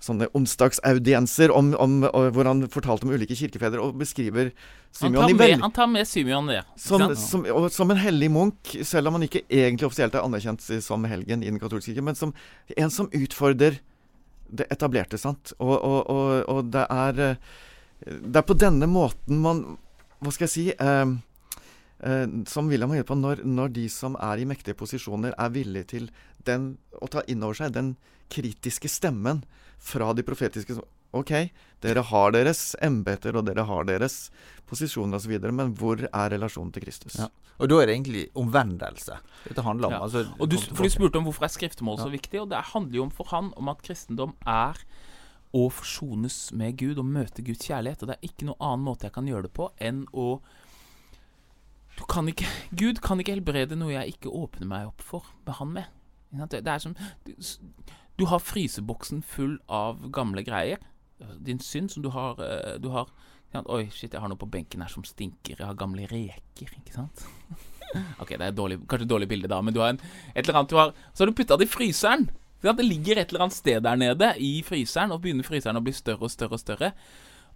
[0.00, 2.00] sånne onsdagsaudienser om, om,
[2.34, 4.50] hvor han fortalte om ulike kirkefedre, og beskriver
[4.96, 6.62] Simeon han med, Han tar med Simeon det.
[6.80, 11.04] Som, som, som, en hellig munk, selv om han ikke egentlig offisielt er anerkjent som
[11.06, 12.34] helgen i den katolske kirke, men som
[12.74, 13.78] en som utfordrer
[14.50, 15.52] det etablerte, sant.
[15.60, 17.58] Og, og, og, og det er eh,
[18.06, 19.64] det er på denne måten man
[20.20, 21.10] Hva skal jeg si eh,
[22.04, 25.52] eh, Som William har hjulpet på, når, når, de som er i mektige posisjoner, er
[25.52, 26.08] villige til
[26.48, 27.94] den, å ta inn over seg den
[28.32, 29.44] kritiske stemmen
[29.80, 30.78] fra de profetiske
[31.16, 31.32] OK,
[31.82, 34.28] dere har deres embeter, og dere har deres
[34.70, 37.16] posisjoner osv., men hvor er relasjonen til Kristus?
[37.18, 37.26] Ja.
[37.60, 39.96] Og da er det egentlig omvendelse dette handler om.
[39.96, 40.04] Ja.
[40.06, 43.00] Altså, og du, for du spurte om hvorfor er skriftemål så viktig, og det handler
[43.00, 44.78] jo om for han om at kristendom er
[45.56, 48.02] å forsones med Gud og møte Guds kjærlighet.
[48.02, 50.32] Og det er ikke noen annen måte jeg kan gjøre det på enn å
[52.08, 55.74] kan ikke, Gud kan ikke helbrede noe jeg ikke åpner meg opp for med Han
[55.74, 55.90] med.
[56.48, 56.94] Det er som
[57.26, 57.34] Du,
[58.16, 60.80] du har fryseboksen full av gamle greier.
[61.36, 63.10] Din synd som du har, eh, du har
[63.50, 65.56] Oi, shit, jeg har noe på benken her som stinker.
[65.58, 67.24] Jeg har gamle reker, ikke sant?
[68.22, 69.98] ok, det er dårlig, kanskje et dårlig bilde, da, men du har en,
[70.30, 72.28] et eller annet du har Så har du putta det i fryseren.
[72.60, 75.94] Det ligger et eller annet sted der nede i fryseren, og begynner fryseren å bli
[75.96, 76.92] større og større og større.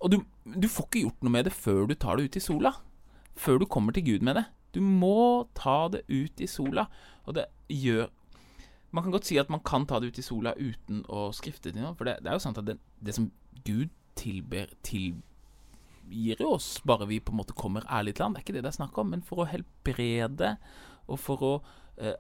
[0.01, 2.43] Og du, du, får ikke gjort noe med det før du tar det ut i
[2.43, 2.75] sola.
[3.37, 4.45] Før du kommer til Gud med det.
[4.75, 6.89] Du må ta det ut i sola.
[7.25, 8.11] Og det gjør
[8.95, 11.73] Man kan godt si at man kan ta det ut i sola uten å skrifte
[11.73, 11.97] til noe.
[11.99, 13.27] For det, det, er jo sant at det, det som
[13.67, 18.47] Gud tilber, tilgir oss, bare vi på en måte kommer ærlig til ham, det er
[18.47, 19.11] ikke det det er snakk om.
[19.11, 20.53] Men for å helbrede,
[21.11, 21.53] og for å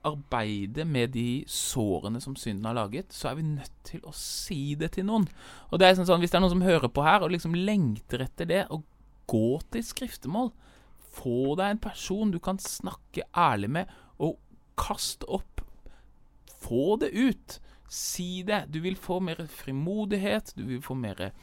[0.06, 4.76] arbeide med de sårene som synden har laget, så er vi nødt til å si
[4.78, 5.26] det til noen.
[5.72, 7.56] Og det er sånn, sånn Hvis det er noen som hører på her og liksom
[7.58, 8.84] lengter etter det, og
[9.26, 10.52] gå til skriftemål
[11.14, 14.38] Få deg en person du kan snakke ærlig med, og
[14.78, 15.62] kast opp.
[16.64, 17.58] Få det ut.
[17.90, 18.64] Si det.
[18.74, 21.34] Du vil få mer frimodighet, du vil få mer eh,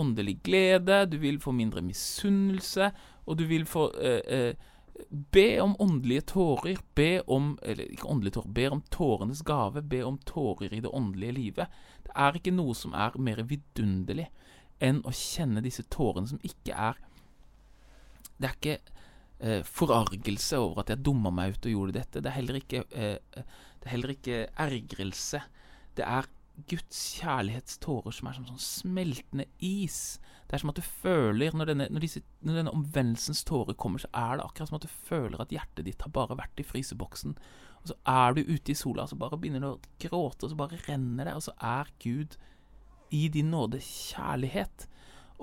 [0.00, 2.92] åndelig glede, du vil få mindre misunnelse,
[3.26, 4.70] og du vil få eh, eh,
[5.08, 6.78] Be om åndelige tårer.
[6.94, 9.82] Be om Eller ikke åndelige tårer, be om tårenes gave.
[9.82, 11.68] Be om tårer i det åndelige livet.
[12.04, 14.28] Det er ikke noe som er mer vidunderlig
[14.82, 16.98] enn å kjenne disse tårene som ikke er
[18.40, 18.78] Det er ikke
[19.38, 22.22] eh, forargelse over at jeg dumma meg ut og gjorde dette.
[22.22, 23.44] Det er heller ikke, eh,
[23.78, 25.42] det er heller ikke ergrelse.
[25.94, 26.26] Det er
[26.68, 30.20] Guds kjærlighetstårer som er som sånn smeltende is.
[30.46, 34.02] Det er som at du føler Når denne, når disse, når denne omvendelsens tårer kommer,
[34.02, 36.66] så er det akkurat som at du føler at hjertet ditt har bare vært i
[36.66, 37.34] fryseboksen.
[37.82, 40.52] Og så er du ute i sola, og så bare begynner du å gråte, og
[40.52, 42.36] så bare renner det, og så er Gud
[43.12, 44.86] i din nåde kjærlighet.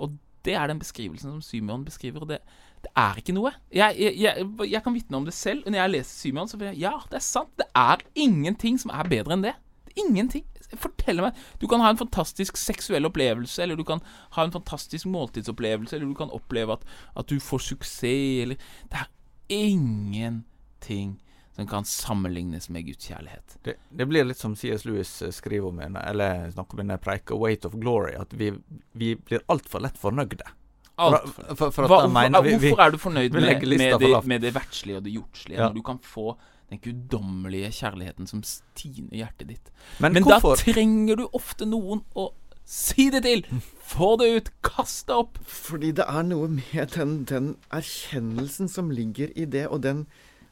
[0.00, 2.24] Og det er den beskrivelsen som Symeon beskriver.
[2.24, 2.40] Og det,
[2.84, 3.52] det er ikke noe.
[3.74, 5.66] Jeg, jeg, jeg, jeg kan vitne om det selv.
[5.66, 7.52] Når jeg leser Symeon, så blir jeg Ja, det er sant.
[7.60, 9.54] Det er ingenting som er bedre enn det.
[9.98, 10.46] Ingenting.
[10.78, 14.02] Fortell meg Du kan ha en fantastisk seksuell opplevelse, eller du kan
[14.36, 19.02] ha en fantastisk måltidsopplevelse, eller du kan oppleve at, at du får suksess, eller Det
[19.02, 19.10] er
[19.50, 21.18] ingenting
[21.56, 23.58] som kan sammenlignes med Guds kjærlighet.
[23.62, 24.84] Det, det blir litt som C.S.
[24.88, 28.52] Lewis eh, skriver om, eller snakker om i preika 'Weight of Glory', at vi,
[28.92, 30.46] vi blir altfor lett fornøyde.
[31.00, 31.28] Alt.
[31.34, 34.54] For, for, for Hva, mener, vi, hvorfor er du fornøyd med, med, det, med, det,
[34.54, 35.68] verdslige og det jordslige, ja.
[35.68, 36.34] når du kan få
[36.70, 39.72] den guddommelige kjærligheten som stiner hjertet ditt?
[39.98, 42.30] Men, Men da trenger du ofte noen å
[42.70, 43.44] si det til!
[43.90, 44.50] Få det ut!
[44.66, 45.38] Kast det opp!
[45.42, 50.06] Fordi det er noe med den, den erkjennelsen som ligger i det, og den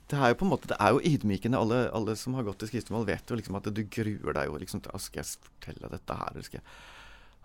[0.08, 1.58] det er jo på en måte, det er jo ydmykende.
[1.60, 4.60] Alle, alle som har gått til skriftemål, vet jo liksom at du gruer deg jo
[4.60, 6.38] liksom til Skal jeg fortelle dette her?
[6.46, 6.68] Skal jeg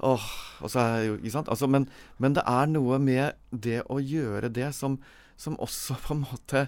[0.03, 0.27] Åh,
[0.63, 1.49] og så er jo, ikke sant?
[1.51, 1.85] Altså, men,
[2.17, 4.97] men, det er noe med det å gjøre det som,
[5.39, 6.63] som også på en måte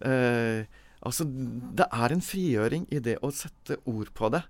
[0.00, 0.68] eh,
[1.04, 4.42] Altså, det er en frigjøring i det å sette ord på det.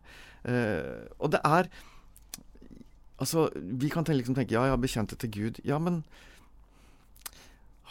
[0.46, 1.70] Eh, og det er
[3.16, 5.60] Altså, vi kan liksom tenke ja, jeg har bekjent det til Gud.
[5.64, 6.02] Ja, men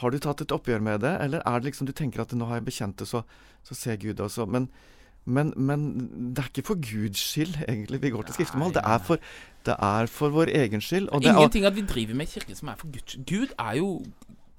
[0.01, 2.45] har du tatt et oppgjør med det, eller er det liksom du tenker at nå
[2.45, 3.23] har jeg bekjent det, så,
[3.65, 4.45] så ser Gud også.
[4.45, 4.67] Men,
[5.25, 5.87] men, men,
[6.35, 8.75] det er ikke for Guds skyld egentlig vi går til skriftemål.
[8.75, 9.31] Det er for,
[9.65, 11.09] det er for vår egen skyld.
[11.09, 13.25] Og Ingenting at vi driver med kirke som er for Guds skyld.
[13.31, 13.89] Gud er jo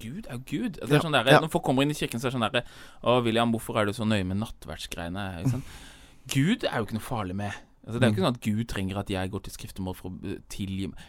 [0.01, 0.79] Gud er Gud.
[0.79, 1.29] Det er sånn der.
[1.41, 2.63] Når folk kommer inn i kirken, så er det sånn derre
[3.01, 5.27] Å, William, hvorfor er du så nøye med nattverdsgreiene?
[5.49, 5.65] Sånn.
[6.33, 7.55] Gud er jo ikke noe farlig med.
[7.87, 8.27] Altså, det er jo ikke mm.
[8.27, 11.05] sånn at Gud trenger at jeg går til skriftemål for å tilgi meg.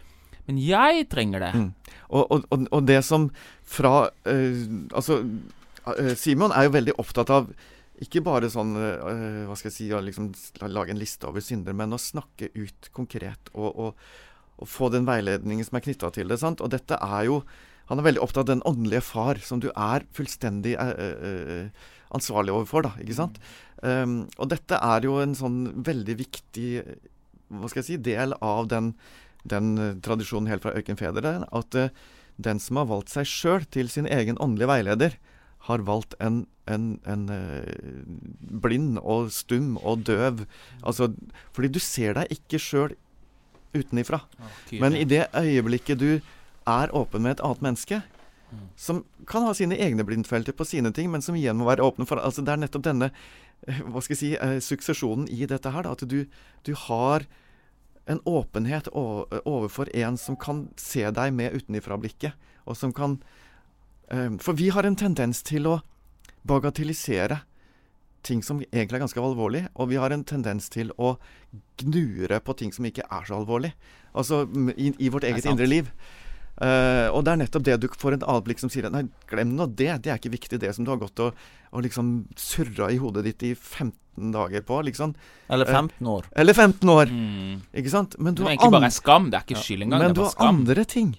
[0.49, 1.49] Men jeg trenger det.
[1.53, 1.97] Mm.
[2.07, 3.27] Og, og, og, det som
[3.61, 4.61] fra øh,
[4.97, 5.19] Altså,
[5.85, 7.51] uh, Simon er jo veldig opptatt av
[7.99, 10.31] ikke bare sånn øh, Hva skal jeg si liksom
[10.71, 14.05] lage en liste over synder, men å snakke ut konkret og, og,
[14.55, 16.39] og få den veiledningen som er knytta til det.
[16.39, 16.63] sant?
[16.63, 17.41] Og dette er jo
[17.89, 20.75] Han er veldig opptatt av den åndelige far, som du er fullstendig
[22.15, 22.93] ansvarlig overfor, da.
[23.01, 23.39] Ikke sant?
[23.81, 26.69] Um, og dette er jo en sånn veldig viktig
[27.49, 28.93] hva skal jeg si, del av den
[29.47, 31.91] den tradisjonen helt fra ørkenfedre, at uh,
[32.39, 35.15] den som har valgt seg sjøl til sin egen åndelige veileder,
[35.67, 38.03] har valgt en, en, en uh,
[38.63, 40.43] blind og stum og døv.
[40.83, 41.11] Altså,
[41.55, 42.97] fordi du ser deg ikke sjøl
[43.75, 44.23] utenifra.
[44.81, 46.11] Men i det øyeblikket du
[46.69, 48.01] er åpen med et annet menneske,
[48.51, 48.65] mm.
[48.79, 52.07] som kan ha sine egne blindfelter på sine ting, men som igjen må være åpne
[52.09, 53.11] for altså Det er nettopp denne
[53.67, 55.83] hva skal jeg si, suksesjonen i dette her.
[55.83, 56.23] Da, at du,
[56.63, 57.25] du har
[58.09, 62.33] en åpenhet overfor en som kan se deg med utenifra-blikket,
[62.65, 63.19] og som kan
[64.09, 65.79] eh, For vi har en tendens til å
[66.47, 67.41] bagatellisere
[68.25, 71.15] ting som egentlig er ganske alvorlig, og vi har en tendens til å
[71.79, 73.71] gnure på ting som ikke er så alvorlig.
[74.17, 74.43] Altså
[74.75, 75.91] i, i vårt eget indre liv.
[76.59, 79.53] Uh, og det er nettopp det du får en avblikk blikk som sier Nei, glem
[79.55, 79.93] nå det.
[80.03, 81.37] Det er ikke viktig, det som du har gått og,
[81.71, 84.81] og liksom surra i hodet ditt i 15 dager på.
[84.89, 85.15] liksom.
[85.47, 86.27] Eller 15 år.
[86.27, 87.13] Uh, eller 15 år.
[87.15, 87.55] Mm.
[87.79, 88.19] Ikke sant?
[88.19, 89.31] Men du har, bare skam.
[89.31, 90.03] Det er ikke skyld engang.
[90.03, 91.15] Men du har andre ting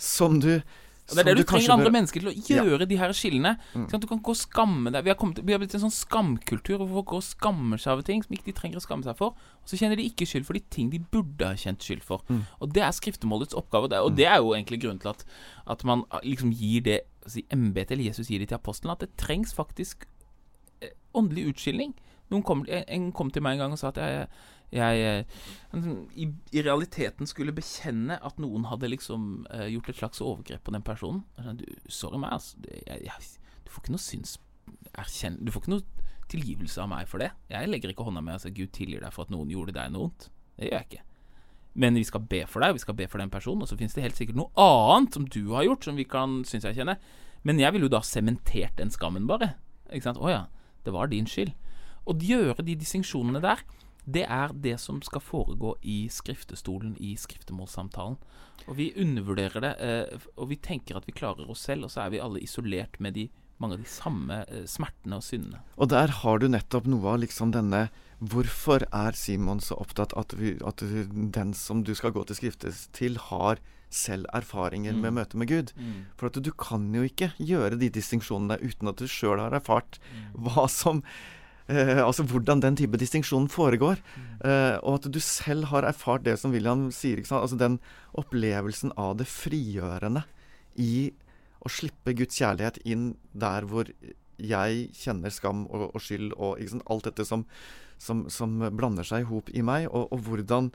[0.00, 0.56] som du
[1.10, 1.94] og Det er det du, du trenger andre bør...
[1.96, 2.88] mennesker til å gjøre ja.
[2.90, 3.52] de her skillene.
[3.74, 3.86] Mm.
[3.90, 5.04] at du kan gå og skamme deg.
[5.06, 7.96] Vi har, kommet, vi har blitt en sånn skamkultur hvor folk går og skammer seg
[7.96, 9.34] over ting som ikke de trenger å skamme seg for.
[9.34, 12.22] Og så kjenner de ikke skyld for de ting de burde ha kjent skyld for.
[12.30, 12.44] Mm.
[12.60, 13.90] Og det er skriftemålets oppgave.
[13.98, 15.26] Og det er jo egentlig grunnen til at,
[15.74, 19.02] at man ah, liksom gir det si, embetet, eller Jesus gir det til apostelen, at
[19.04, 20.06] det trengs faktisk
[20.80, 21.96] eh, åndelig utskilling.
[22.30, 24.26] Noen kom, en kom til meg en gang og sa at jeg
[24.70, 25.78] jeg eh,
[26.14, 30.74] i, i, realiteten skulle bekjenne at noen hadde liksom uh, gjort et slags overgrep på
[30.74, 31.24] den personen.
[31.58, 32.60] Du, sorry meg, altså.
[32.86, 33.30] Jeg, jeg,
[33.66, 34.36] du får ikke noe syns
[34.98, 37.32] erkjenn, Du får ikke noe tilgivelse av meg for det.
[37.50, 40.06] Jeg legger ikke hånda med altså Gud tilgir deg for at noen gjorde deg noe
[40.06, 40.28] vondt.
[40.54, 41.06] Det gjør jeg ikke.
[41.80, 43.64] Men vi skal be for deg, vi skal be for den personen.
[43.64, 46.40] Og så finnes det helt sikkert noe annet som du har gjort, som vi kan
[46.46, 47.02] synes jeg kjenner.
[47.46, 49.54] Men jeg ville jo da sementert den skammen, bare.
[49.90, 50.22] Ikke sant?
[50.22, 50.40] Å ja,
[50.86, 51.54] det var din skyld.
[52.06, 53.62] Å gjøre de distinksjonene der
[54.14, 58.18] det er det som skal foregå i skriftestolen, i skriftemålssamtalen.
[58.68, 62.04] Og vi undervurderer det, eh, og vi tenker at vi klarer oss selv, og så
[62.04, 63.28] er vi alle isolert med de,
[63.60, 65.62] mange av de samme eh, smertene og syndene.
[65.76, 67.88] Og der har du nettopp noe av liksom denne
[68.20, 72.82] Hvorfor er Simon så opptatt at, vi, at den som du skal gå til skriftes
[72.92, 75.00] til, har selv erfaringer mm.
[75.00, 75.72] med møtet med Gud.
[75.76, 76.06] Mm.
[76.20, 79.96] For at du kan jo ikke gjøre de distinksjonene uten at du sjøl har erfart
[80.04, 80.26] mm.
[80.46, 81.00] hva som
[81.70, 84.02] eh, altså hvordan den type distinksjon foregår.
[84.44, 87.22] Eh, og at du selv har erfart det som William sier.
[87.22, 87.78] Altså den
[88.18, 90.26] opplevelsen av det frigjørende
[90.80, 91.10] i
[91.60, 93.90] å slippe Guds kjærlighet inn der hvor
[94.40, 97.44] jeg kjenner skam og, og skyld og alt dette som,
[98.00, 99.88] som, som, blander seg i hop i meg.
[99.90, 100.70] Og, og hvordan,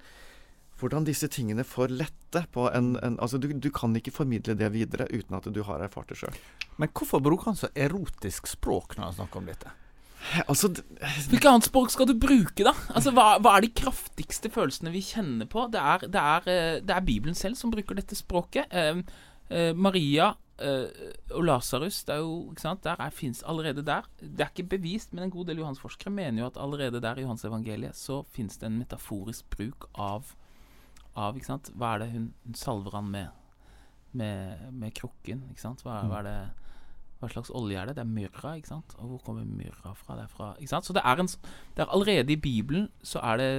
[0.79, 4.69] hvordan, disse tingene får lette på en, en altså du, du, kan ikke formidle det
[4.75, 6.38] videre uten at du har erfart det sjøl.
[6.77, 9.73] Men hvorfor bruker han så erotisk språk når han snakker om dette?
[10.49, 10.71] Altså,
[11.29, 12.73] Hvilket annet språk skal du bruke, da?
[12.95, 15.67] Altså, hva, hva, er de kraftigste følelsene vi kjenner på?
[15.73, 18.73] Det er, det, er, eh, det er, Bibelen selv som bruker dette språket.
[18.73, 19.03] Eh,
[19.53, 24.07] eh, Maria eh, og Lasarus, det er jo, ikke sant, der er, finnes allerede der
[24.19, 27.25] Det er ikke bevist, men en god del johansforskere mener jo at allerede der i
[27.25, 30.33] Johans evangeliet så finnes det en metaforisk bruk av,
[31.15, 33.41] av Hva er det hun, hun salver han med?
[34.15, 35.81] Med, med krukken, ikke sant?
[35.83, 36.38] Hva, hva er det
[37.25, 37.97] hva slags olje er det?
[37.97, 38.95] Det er myrra, ikke sant?
[38.99, 40.17] Og hvor kommer myrra fra?
[40.19, 40.88] Det fra ikke sant?
[40.88, 41.29] Så det er, en,
[41.75, 43.51] det er allerede i Bibelen så er det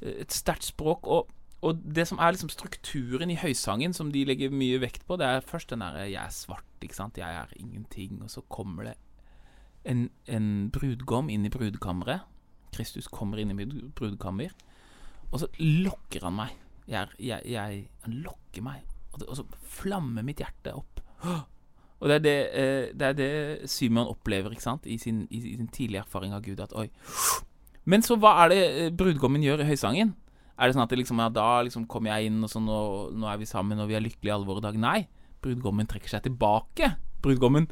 [0.00, 1.06] eh, et sterkt språk.
[1.06, 1.30] Og,
[1.64, 5.28] og, det som er liksom strukturen i høysangen, som de legger mye vekt på, det
[5.28, 7.18] er først den derre 'jeg er svart', ikke sant?
[7.18, 8.94] 'Jeg er ingenting', og så kommer det
[9.84, 12.20] en, en brudgom inn i brudkammeret.
[12.74, 14.50] Kristus kommer inn i mitt brudekammer,
[15.30, 16.56] og så lokker han meg.
[16.90, 18.82] Jeg, jeg, jeg, han lokker meg,
[19.14, 21.00] og så flammer mitt hjerte opp.
[22.04, 24.84] Og det er det, eh, det, er det Symeon opplever ikke sant?
[24.84, 26.60] I sin, i, i sin tidlige erfaring av Gud.
[26.60, 26.90] At oi
[27.88, 30.12] Men så hva er det eh, brudgommen gjør i høysangen?
[30.60, 32.76] Er det sånn at det liksom, ja, da liksom kommer jeg inn, og så nå,
[33.16, 34.82] nå, er vi sammen, og vi er lykkelige alle våre dager?
[34.84, 35.08] Nei.
[35.42, 36.92] Brudgommen trekker seg tilbake.
[37.24, 37.70] Brudgommen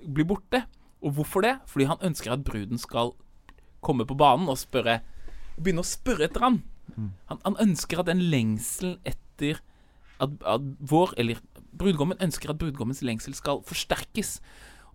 [0.00, 0.64] blir borte.
[1.04, 1.58] Og hvorfor det?
[1.68, 3.12] Fordi han ønsker at bruden skal
[3.84, 5.02] komme på banen og spørre
[5.58, 6.60] Begynne å spørre etter han.
[6.94, 7.06] Mm.
[7.28, 9.58] Han, han ønsker at den lengselen etter
[10.22, 11.40] at, at vår, eller
[11.76, 14.38] brudgommen ønsker at brudgommens lengsel skal forsterkes.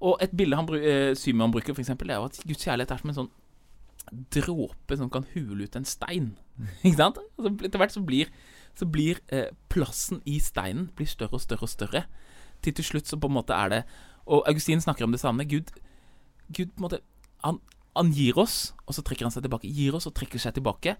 [0.03, 2.97] Og et bilde han, eh, Symeon bruker, for det er jo at Guds kjærlighet er
[2.97, 3.31] som en sånn
[4.11, 6.33] dråpe som kan hule ut en stein.
[6.83, 7.19] Ikke sant?
[7.37, 8.31] Altså, etter hvert så blir,
[8.75, 12.03] så blir eh, plassen i steinen blir større og større og større.
[12.63, 13.83] Til til slutt så på en måte er det
[14.25, 15.43] Og Augustin snakker om det samme.
[15.43, 15.71] Gud,
[16.47, 16.99] Gud på en måte
[17.43, 17.59] han,
[17.95, 19.67] han gir oss, og så trekker han seg tilbake.
[19.67, 20.95] Gir oss og trekker seg tilbake.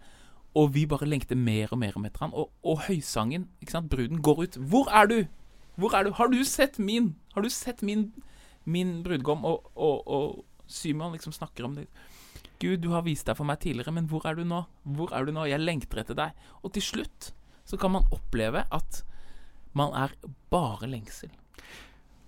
[0.60, 2.34] Og vi bare lengter mer og mer etter han.
[2.34, 4.58] Og, og høysangen, ikke sant, bruden, går ut.
[4.60, 5.18] Hvor er du?
[5.80, 6.14] Hvor er du?
[6.18, 7.14] Har du sett min?
[7.34, 8.12] Har du sett min,
[8.64, 9.46] min brudgom?
[9.50, 11.88] Og, og, og Simon liksom snakker om det.
[12.62, 14.64] Gud, du har vist deg for meg tidligere, men hvor er du nå?
[14.96, 15.48] Hvor er du nå?
[15.50, 16.46] Jeg lengter etter deg.
[16.64, 17.34] Og til slutt
[17.68, 19.02] så kan man oppleve at
[19.76, 20.14] man er
[20.54, 21.32] bare lengsel.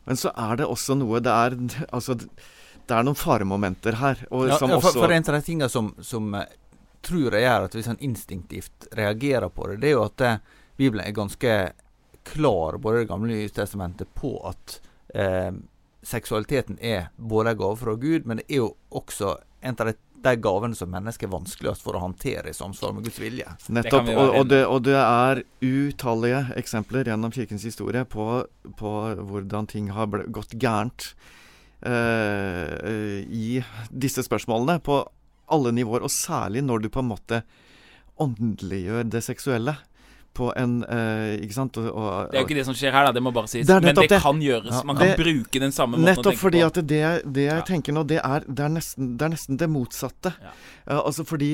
[0.05, 1.55] Men så er det også noe Det er,
[1.93, 4.21] altså, det er noen faremomenter her.
[4.25, 6.51] Ja, for, også, for, en av de tingene som, som eh,
[7.05, 10.38] tror jeg gjør at hvis han instinktivt reagerer på det, det er jo at eh,
[10.77, 11.55] Bibelen er ganske
[12.25, 14.79] klar, både Det gamle og nye testamentet, på at
[15.13, 15.51] eh,
[16.05, 19.95] seksualiteten er både en gave fra Gud, men det er jo også en av de,
[20.25, 23.47] de gavene som mennesket er vanskeligst for å håndtere i samsvar med Guds vilje.
[23.73, 24.11] Nettopp.
[24.13, 28.43] Og, og, det, og, det, er utallige eksempler gjennom kirkens historie på,
[28.77, 28.93] på
[29.31, 31.11] hvordan ting har gått gærent
[31.85, 34.79] eh, i disse spørsmålene.
[34.85, 35.03] På
[35.53, 37.43] alle nivåer, og særlig når du på en måte
[38.21, 39.75] åndeliggjør det seksuelle
[40.36, 41.78] på en uh, Ikke sant?
[41.82, 43.15] Og, og, det er jo ikke det som skjer her, da.
[43.15, 43.67] Det må bare sies.
[43.67, 44.74] Det Men det, det, kan gjøres.
[44.74, 46.28] Ja, Man kan det, bruke den samme måten å tenke på.
[46.28, 47.02] Nettopp fordi at det,
[47.38, 47.65] det jeg ja.
[47.69, 50.36] tenker nå, det er, det er, nesten, det, er nesten det motsatte.
[50.43, 50.54] Ja.
[50.86, 51.52] Uh, altså fordi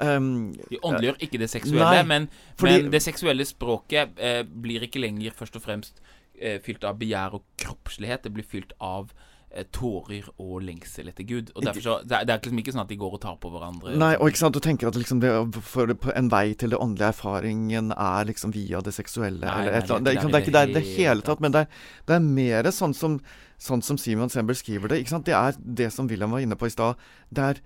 [0.00, 4.88] um, De åndeliggjør ikke det seksuelle, nei, men, fordi, men, det seksuelle språket eh, blir
[4.88, 6.04] ikke lenger først og fremst
[6.36, 8.26] fylt av begjær og kroppslighet.
[8.26, 9.35] Det blir fylt av Eh,
[9.72, 11.52] tårer og lengsel etter Gud.
[11.54, 13.94] Og derfor så, Det er liksom ikke sånn at de går og tar på hverandre.
[13.96, 15.32] Nei, og ikke sant, du tenker at liksom det,
[15.64, 19.44] for en vei til det åndelige erfaringen er liksom via det seksuelle.
[19.46, 20.06] Nei, eller et eller annet.
[20.06, 22.96] Det, det, er ikke det, det hele tatt, men det er, det er mer sånn
[22.96, 23.20] som,
[23.56, 25.00] sånn som Simon Sember skriver det.
[25.02, 27.00] ikke sant, Det er det som William var inne på i stad.
[27.30, 27.64] Det er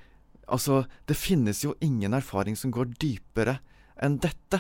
[0.51, 3.61] Altså, det finnes jo ingen erfaring som går dypere
[4.03, 4.59] enn dette.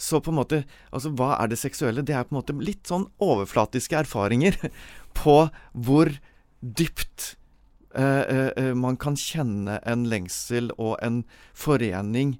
[0.00, 2.02] Så på en måte Altså, hva er det seksuelle?
[2.02, 4.56] Det er på en måte litt sånn overflatiske erfaringer
[5.20, 5.36] på
[5.72, 6.12] hvor
[6.60, 7.36] dypt
[7.94, 12.38] eh, eh, eh, man kan kjenne en lengsel og en forening.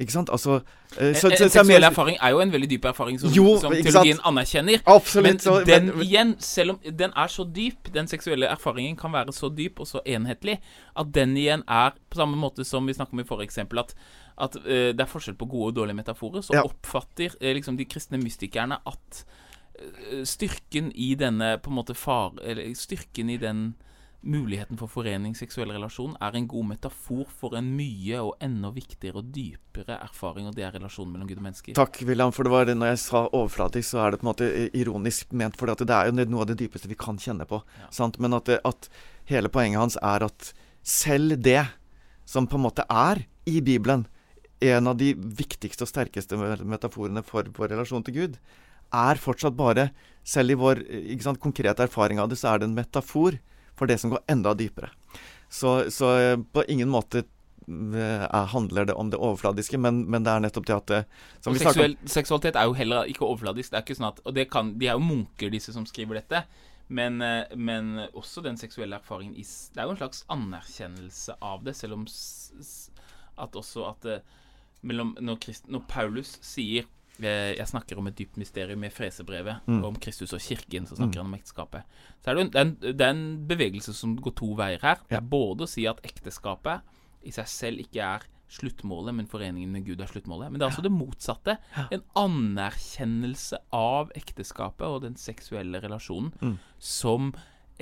[0.00, 0.30] Ikke sant?
[0.32, 0.54] Altså
[0.96, 3.74] eh, så, En, en seksuell erfaring er jo en veldig dyp erfaring som, jo, som
[3.74, 4.28] teologien sant?
[4.30, 4.80] anerkjenner.
[4.88, 8.96] Absolutt, men så, den men, igjen, selv om den er så dyp, den seksuelle erfaringen
[8.96, 10.58] kan være så dyp og så enhetlig,
[10.96, 13.94] at den igjen er på samme måte som vi snakket om i forrige eksempel, at,
[14.40, 16.64] at uh, det er forskjell på gode og dårlige metaforer, så ja.
[16.64, 19.24] oppfatter uh, liksom de kristne mystikerne at
[20.28, 22.36] styrken i denne på en måte far...
[22.44, 23.72] Eller styrken i den
[24.22, 29.18] muligheten for forening, seksuell relasjon, er en god metafor for en mye og enda viktigere
[29.18, 31.76] og dypere erfaring, og det er relasjonen mellom Gud og mennesker.
[31.78, 34.30] Takk, William, for det var det når jeg sa overflatisk, så er det på en
[34.30, 37.62] måte ironisk ment, for det er jo noe av det dypeste vi kan kjenne på.
[37.82, 38.10] Ja.
[38.22, 38.90] Men at, at,
[39.30, 40.52] hele poenget hans er at
[40.86, 41.64] selv det
[42.28, 44.06] som på en måte er i Bibelen,
[44.62, 48.36] en av de viktigste og sterkeste metaforene for vår relasjon til Gud,
[48.92, 49.90] er fortsatt bare
[50.22, 50.80] Selv i vår
[51.18, 53.40] sant, konkrete erfaring av det, så er det en metafor
[53.74, 54.92] for det som går enda dypere.
[55.50, 57.24] Så, så eh, på ingen måte
[57.66, 61.00] er, handler det om det overfladiske, men, men det er nettopp det at det,
[61.46, 63.72] og seksuell, Seksualitet er jo heller ikke overfladisk.
[63.72, 66.44] Det er ikke sånn at, og kan, De er jo munker, disse som skriver dette.
[66.86, 71.74] Men, eh, men, også den seksuelle erfaringen Det er jo en slags anerkjennelse av det,
[71.82, 72.06] selv om
[73.42, 74.10] at også at
[74.86, 79.66] mellom, når, Christ, når Paulus sier Eh, jeg snakker om et dypt mysterium i Fresebrevet,
[79.66, 79.82] mm.
[79.84, 80.86] om Kristus og kirken.
[80.88, 81.26] Så snakker mm.
[81.26, 81.98] han om ekteskapet.
[82.24, 85.02] Så er det, en, det er en bevegelse som går to veier her.
[85.10, 86.82] Det er både å si at ekteskapet
[87.22, 90.50] i seg selv ikke er sluttmålet, men foreningen med Gud er sluttmålet.
[90.50, 91.56] Men det er altså det motsatte.
[91.94, 96.58] En anerkjennelse av ekteskapet og den seksuelle relasjonen mm.
[96.78, 97.32] som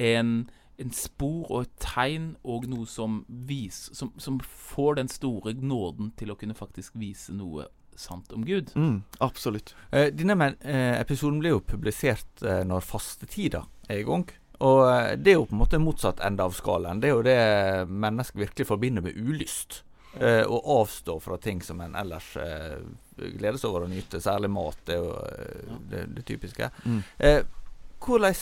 [0.01, 0.35] en,
[0.79, 6.15] en, spor og et tegn og noe som, vis, som, som får den store nåden
[6.21, 7.67] til å kunne faktisk vise noe
[8.01, 8.73] sant om Gud.
[8.75, 9.75] Mm, absolutt.
[9.91, 14.27] Eh, denne eh, episoden ble jo publisert eh, når fastetida er i gang.
[14.65, 17.01] Og eh, det er jo på en måte motsatt ende av skalaen.
[17.03, 17.39] Det er jo det
[17.91, 19.83] mennesker virkelig forbinder med ulyst.
[20.19, 22.81] Eh, å avstå fra ting som en ellers eh,
[23.17, 24.19] gleder seg over å nyte.
[24.23, 24.81] Særlig mat.
[24.87, 26.71] Det er jo eh, det, det, typiske.
[26.85, 27.01] Mm.
[28.01, 28.37] Hvordan,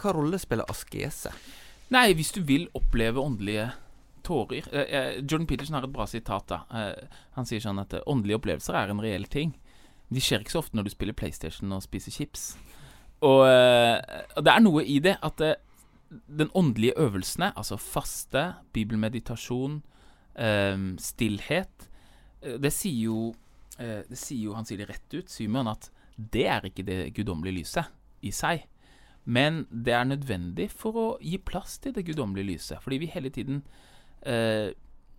[0.00, 1.30] hva rolle spiller askese?
[1.94, 3.68] Nei, hvis du vil oppleve åndelige
[4.24, 4.66] tårer.
[4.72, 6.48] Eh, eh, Jordan Peterson har et bra sitat.
[6.48, 9.54] da eh, Han sier sånn at åndelige opplevelser er en reell ting.
[10.12, 12.54] De skjer ikke så ofte når du spiller PlayStation og spiser chips.
[13.24, 15.40] Og, og det er noe i det at
[16.10, 18.42] den åndelige øvelsene, altså faste,
[18.76, 19.78] bibelmeditasjon,
[21.00, 21.86] stillhet
[22.42, 23.18] Det sier jo
[23.78, 27.62] det sier jo, Han sier det rett ut, Symeon, at det er ikke det guddommelige
[27.62, 27.90] lyset
[28.26, 28.66] i seg.
[29.24, 32.82] Men det er nødvendig for å gi plass til det guddommelige lyset.
[32.84, 33.62] Fordi vi hele tiden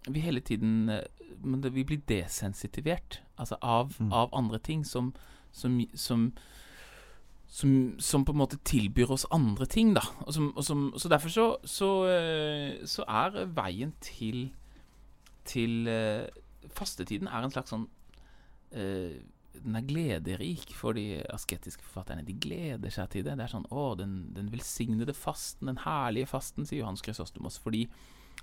[0.07, 1.03] vi hele tiden eh,
[1.43, 4.11] Men det, vi blir desensitivert altså av, mm.
[4.13, 5.13] av andre ting som
[5.51, 6.33] som, som,
[7.47, 10.01] som som, på en måte tilbyr oss andre ting, da.
[10.25, 14.51] Og som, så derfor så, så, eh, så, er veien til
[15.45, 15.87] til
[16.73, 17.85] Fastetiden er en slags sånn
[18.75, 19.13] uh,
[19.55, 22.25] Den er glederik for de asketiske forfatterne.
[22.25, 23.37] De gleder seg til det.
[23.37, 27.61] Det er sånn Å, den, den velsignede fasten, den herlige fasten, sier Johannes Chrysostomos.
[27.63, 27.85] Fordi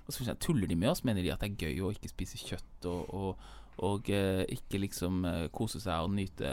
[0.03, 2.39] og så tuller de med oss, mener de at det er gøy å ikke spise
[2.41, 3.43] kjøtt og, og,
[3.87, 6.49] og eh, ikke liksom uh, kose seg og nyte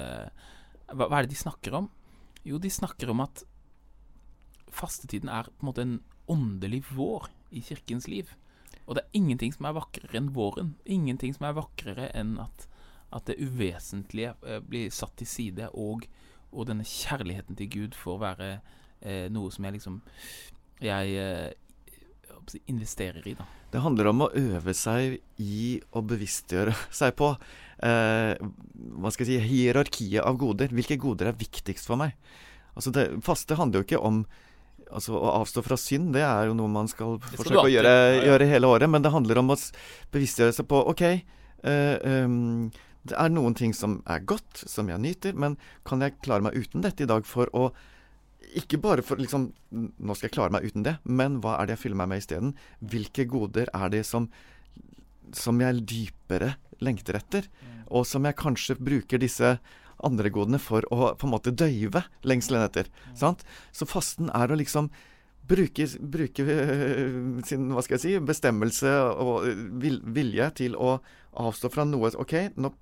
[0.91, 1.88] hva, hva, er det de snakker om?
[2.47, 3.45] Jo, de snakker om at
[4.74, 5.99] fastetiden er på en måte en
[6.30, 8.30] åndelig vår i kirkens liv.
[8.86, 10.74] Og det er ingenting som er vakrere enn våren.
[10.86, 12.66] Ingenting som er vakrere enn at,
[13.14, 16.07] at det uvesentlige eh, blir satt til side, og,
[16.51, 18.53] og, denne kjærligheten til Gud får være
[19.32, 19.95] noe som jeg liksom
[20.84, 21.55] jeg
[22.71, 23.35] investerer i.
[23.39, 23.47] da.
[23.71, 27.33] Det handler om å øve seg i å bevisstgjøre seg på
[27.87, 30.73] eh, hva skal jeg si, hierarkiet av goder.
[30.75, 32.17] Hvilke goder er viktigst for meg?
[32.75, 34.23] Altså det Faste handler jo ikke om
[34.91, 37.93] altså Å avstå fra synd, det er jo noe man skal forsøke å gjøre,
[38.27, 38.91] gjøre, hele året.
[38.91, 39.57] Men det handler om å
[40.11, 42.73] bevisstgjøre seg på OK, eh, um,
[43.07, 45.55] det er noen ting som er godt, som jeg nyter, men
[45.87, 47.71] kan jeg klare meg uten dette i dag for å
[48.61, 51.76] ikke bare for liksom Nå skal jeg klare meg uten det, men hva er det
[51.76, 52.55] jeg fyller meg med isteden?
[52.80, 54.26] Hvilke goder er det som,
[55.36, 57.47] som jeg dypere lengter etter?
[57.61, 57.76] Mm.
[57.95, 59.59] Og som jeg kanskje bruker disse
[60.07, 62.91] andre godene for å på en måte døyve lengselen etter.
[63.11, 63.16] Mm.
[63.22, 63.45] Sant?
[63.76, 64.91] Så fasten er å liksom
[65.51, 69.47] bruke, bruke uh, sin hva skal jeg si, bestemmelse og
[70.14, 70.99] vilje til å
[71.41, 72.72] avstå fra noe OK, nå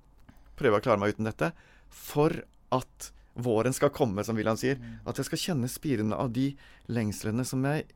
[0.59, 1.53] prøver jeg å klare meg uten dette.
[1.89, 2.41] For
[2.75, 4.79] at våren skal komme, som William sier.
[5.07, 6.51] At jeg skal kjenne spirene av de
[6.91, 7.87] lengslene som jeg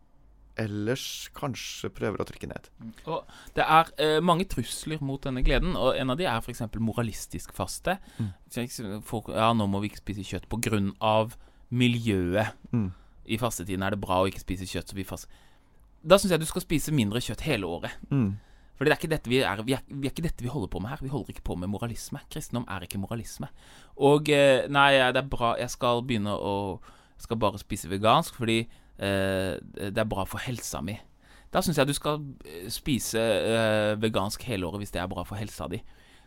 [0.59, 2.67] ellers kanskje prøver å trykke ned.
[3.09, 3.23] Og
[3.57, 6.61] Det er eh, mange trusler mot denne gleden, og en av de er f.eks.
[6.77, 7.97] moralistisk faste.
[8.19, 9.01] Mm.
[9.05, 11.25] For, ja, nå må vi ikke spise kjøtt pga.
[11.73, 12.53] miljøet.
[12.71, 12.91] Mm.
[13.25, 14.91] I fastetiden er det bra å ikke spise kjøtt.
[14.91, 15.27] Så vi fast...
[16.03, 17.95] Da syns jeg du skal spise mindre kjøtt hele året.
[18.11, 18.35] Mm.
[18.73, 20.71] Fordi det er ikke dette vi er, vi er, vi er ikke dette vi holder
[20.73, 21.01] på med her.
[21.03, 22.23] Vi holder ikke på med moralisme.
[22.33, 23.49] Kristendom er ikke moralisme.
[24.01, 26.55] Og eh, nei, det er bra Jeg skal begynne å
[27.17, 30.97] Jeg skal bare spise vegansk fordi eh, det er bra for helsa mi.
[31.53, 35.25] Da syns jeg du skal eh, spise eh, vegansk hele året hvis det er bra
[35.27, 35.83] for helsa di.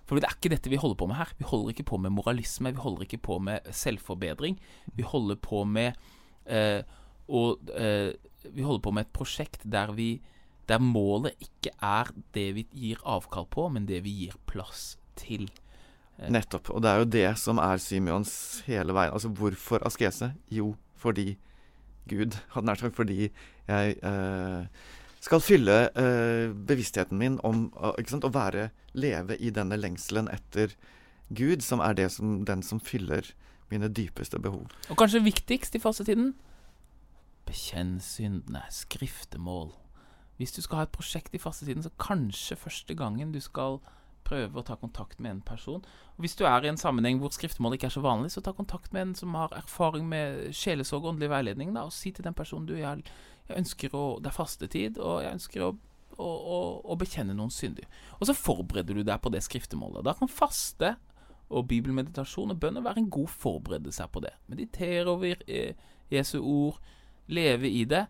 [0.06, 1.32] For det er ikke dette vi holder på med her.
[1.38, 2.70] Vi holder ikke på med moralisme.
[2.76, 4.54] Vi holder ikke på med selvforbedring.
[4.94, 5.98] Vi holder på med
[6.46, 6.86] eh,
[7.26, 8.14] og, eh,
[8.54, 10.22] Vi holder på med et prosjekt der vi
[10.66, 15.48] der målet ikke er det vi gir avkall på, men det vi gir plass til.
[16.18, 16.70] Eh, Nettopp.
[16.74, 19.14] Og det er jo det som er Simeons hele veien.
[19.14, 20.32] Altså hvorfor askese?
[20.50, 21.36] Jo, fordi
[22.10, 23.30] Gud hadde nær sagt fordi
[23.66, 24.66] jeg eh,
[25.22, 27.68] skal fylle eh, bevisstheten min om
[28.06, 30.74] sant, å være, leve i denne lengselen etter
[31.34, 33.32] Gud, som er det som, den som fyller
[33.70, 34.68] mine dypeste behov.
[34.90, 36.34] Og kanskje viktigst i fastetiden
[37.46, 39.70] bekjenn syndene, skriftemål.
[40.36, 43.80] Hvis du skal ha et prosjekt i faste tiden, så kanskje første gangen du skal
[44.26, 45.84] prøve å ta kontakt med en person.
[46.16, 48.52] Og Hvis du er i en sammenheng hvor skriftemål ikke er så vanlig, så ta
[48.56, 52.26] kontakt med en som har erfaring med sjelesorg og åndelig veiledning, da, og si til
[52.26, 53.04] den personen du jeg,
[53.46, 55.72] jeg ønsker å Det er fastetid, og jeg ønsker å,
[56.18, 56.30] å,
[56.82, 57.86] å, bekjenne noen synder.
[58.18, 60.04] Og så forbereder du deg på det skriftemålet.
[60.04, 60.96] Da kan faste
[61.46, 64.34] og bibelmeditasjon og bønner være en god forberedelse på det.
[64.50, 65.78] Meditere over eh,
[66.10, 66.80] Jesu ord,
[67.30, 68.06] leve i det,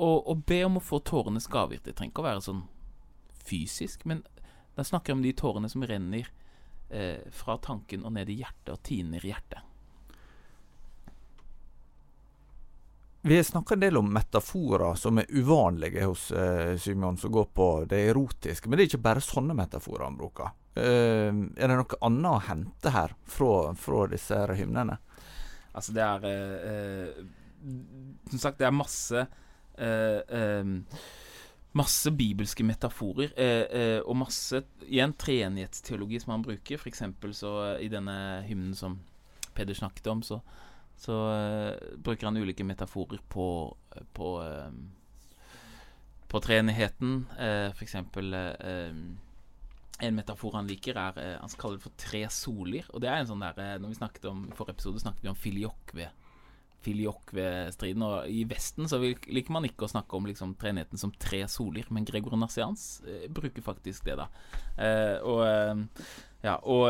[0.00, 1.80] og, og be om å få tårenes gaver.
[1.84, 2.62] Det trenger ikke å være sånn
[3.44, 4.22] fysisk, men
[4.76, 6.30] da snakker jeg om de tårene som renner
[6.88, 9.66] eh, fra tanken og ned i hjertet og tiner hjertet.
[13.22, 17.50] Vi har snakka en del om metaforer som er uvanlige hos eh, Symeon, som går
[17.52, 18.68] på det erotiske.
[18.68, 20.54] Men det er ikke bare sånne metaforer han bruker.
[20.72, 24.96] Eh, er det noe annet å hente her fra, fra disse hymnene?
[25.74, 27.28] Altså, det er eh, eh
[28.30, 29.26] Som sagt, det er masse
[31.70, 33.30] Masse bibelske metaforer,
[34.02, 34.58] og masse
[34.88, 36.82] igjen treenighetsteologi som han bruker.
[36.90, 38.16] Eksempel så i denne
[38.48, 38.98] hymnen som
[39.54, 40.40] Peder snakket om, så
[41.00, 43.46] så uh, bruker han ulike metaforer på,
[44.12, 44.72] på, uh,
[46.28, 47.22] på treenigheten.
[47.38, 48.34] Uh, for eksempel
[50.00, 52.86] En metafor han liker, er Han kaller det for tre soler.
[52.92, 55.32] Og det er en sånn der Når vi snakket om i forrige episode snakket vi
[55.32, 56.06] om filiokve.
[56.84, 58.04] Filiokve-striden.
[58.06, 61.88] Og i Vesten så liker man ikke å snakke om liksom, treenigheten som tre soler,
[61.90, 63.02] men Gregor Nassians
[63.32, 64.28] bruker faktisk det, da.
[65.26, 65.42] og
[66.40, 66.88] ja, og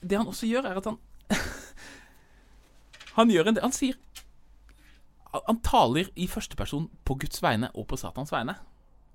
[0.00, 0.96] Det han også gjør, er at han
[3.18, 3.98] Han gjør en del Han sier
[5.46, 8.54] Han taler i førsteperson på Guds vegne og på Satans vegne.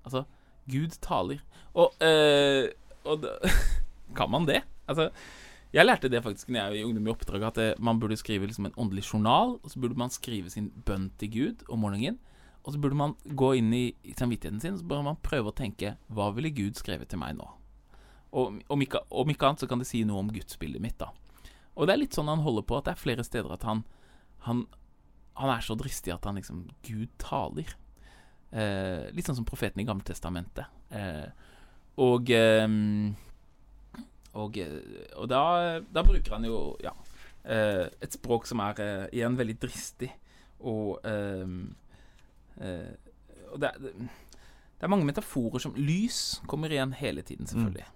[0.06, 0.22] Altså
[0.70, 1.40] Gud taler.
[1.74, 2.68] Og, øh,
[3.04, 3.24] og
[4.16, 4.62] Kan man det?
[4.88, 5.10] Altså
[5.74, 8.16] jeg lærte det faktisk når jeg var i Ungdom i oppdrag, at det, man burde
[8.16, 9.56] skrive liksom en åndelig journal.
[9.62, 12.20] Og så burde man skrive sin bønn til Gud om morgenen.
[12.62, 13.84] Og så burde man gå inn i,
[14.16, 17.48] samvittigheten sin så burde man prøve å tenke Hva ville Gud skrevet til meg nå?
[18.34, 21.10] Og om ikke, om ikke annet så kan det si noe om gudsbildet mitt, da.
[21.74, 23.84] Og det er litt sånn han holder på, at det er flere steder at han
[24.44, 24.64] han,
[25.40, 27.70] han er så dristig at han liksom Gud taler.
[28.54, 30.68] Eh, litt sånn som profeten i Gammeltestamentet.
[30.94, 31.28] Eh,
[32.04, 32.66] og eh,
[34.34, 34.58] og,
[35.14, 35.42] og da,
[35.94, 36.92] da, bruker han jo ja,
[37.46, 40.10] eh, et språk som er eh, igjen veldig dristig.
[40.64, 41.46] Og, eh,
[43.52, 44.08] og det, det,
[44.80, 47.90] er mange metaforer som Lys kommer igjen hele tiden, selvfølgelig.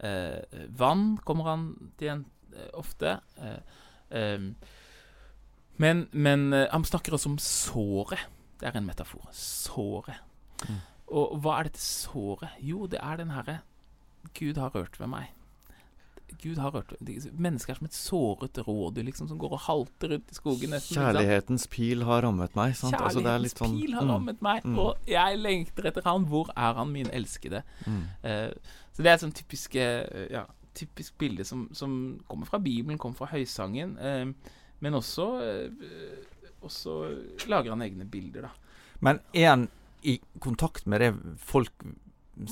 [0.00, 0.68] Mm.
[0.80, 1.64] vann kommer han
[1.98, 2.22] til igjen
[2.78, 3.18] ofte.
[3.36, 4.38] Eh,
[5.80, 8.22] men, men han snakker også om såret.
[8.60, 9.28] Det er en metafor.
[9.36, 10.20] Såret.
[10.68, 10.80] Mm.
[11.10, 12.56] Og hva er dette såret?
[12.60, 13.60] Jo, det er den herre
[14.36, 15.30] Gud har rørt ved meg.
[16.38, 20.30] Gud har hørt Mennesker er som et såret rådyr liksom, som går og halter rundt
[20.32, 20.74] i skogen.
[20.74, 22.76] Nesten, Kjærlighetens pil har rammet meg.
[22.78, 22.94] Sant?
[22.94, 24.78] Kjærlighetens altså, sånn, pil har mm, rammet meg, mm.
[24.82, 26.28] og jeg lengter etter han.
[26.30, 27.62] Hvor er han, min elskede?
[27.86, 28.00] Mm.
[28.24, 30.44] Uh, så det er et sånn typisk, uh, ja,
[30.76, 31.94] typisk bilde som, som,
[32.30, 33.96] kommer fra Bibelen, kommer fra Høysangen.
[33.98, 37.00] Uh, men også, uh, også
[37.50, 38.54] lager han egne bilder, da.
[39.00, 39.68] Men er han
[40.04, 41.10] i kontakt med det
[41.44, 41.72] folk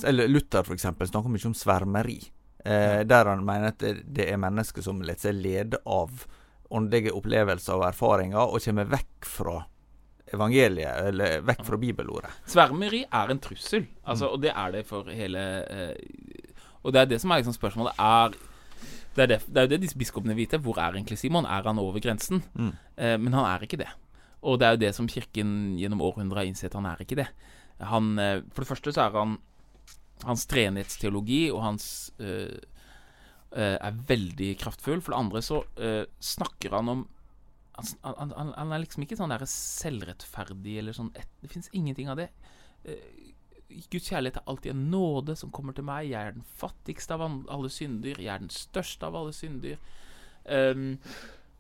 [0.05, 2.19] Eller Luther, eksempel, snakker mye om svermeri.
[2.65, 6.25] Eh, der han mener at det er mennesker som lar seg lede av
[6.75, 9.59] åndelige opplevelser og erfaringer, og kommer vekk fra
[10.35, 12.33] evangeliet, eller vekk fra bibelordet.
[12.49, 14.33] Svermeri er en trussel, altså, mm.
[14.35, 15.95] og det er det for hele eh,
[16.83, 17.97] Og det er det som er liksom spørsmålet.
[17.99, 18.37] Er
[19.17, 21.47] det er, det, det er jo det disse biskopene vite Hvor er egentlig Simon?
[21.49, 22.43] Er han over grensen?
[22.55, 22.73] Mm.
[22.97, 23.89] Eh, men han er ikke det.
[24.47, 26.77] Og det er jo det som Kirken gjennom århundrer har innsett.
[26.79, 27.27] Han er ikke det.
[27.83, 29.39] Han, eh, for det første så er han
[30.27, 31.87] Hans treenighetsteologi og hans
[32.19, 32.59] eh,
[33.53, 35.03] eh, er veldig kraftfull.
[35.05, 37.07] For det andre så eh, snakker han om
[37.79, 42.19] han, han, han, er liksom ikke sånn der selvrettferdig eller sånn Det fins ingenting av
[42.19, 42.27] det.
[43.93, 46.09] Guds kjærlighet er alltid en nåde som kommer til meg.
[46.11, 48.19] Jeg er den fattigste av alle synder.
[48.19, 49.79] Jeg er den største av alle synder.
[50.49, 50.97] Um,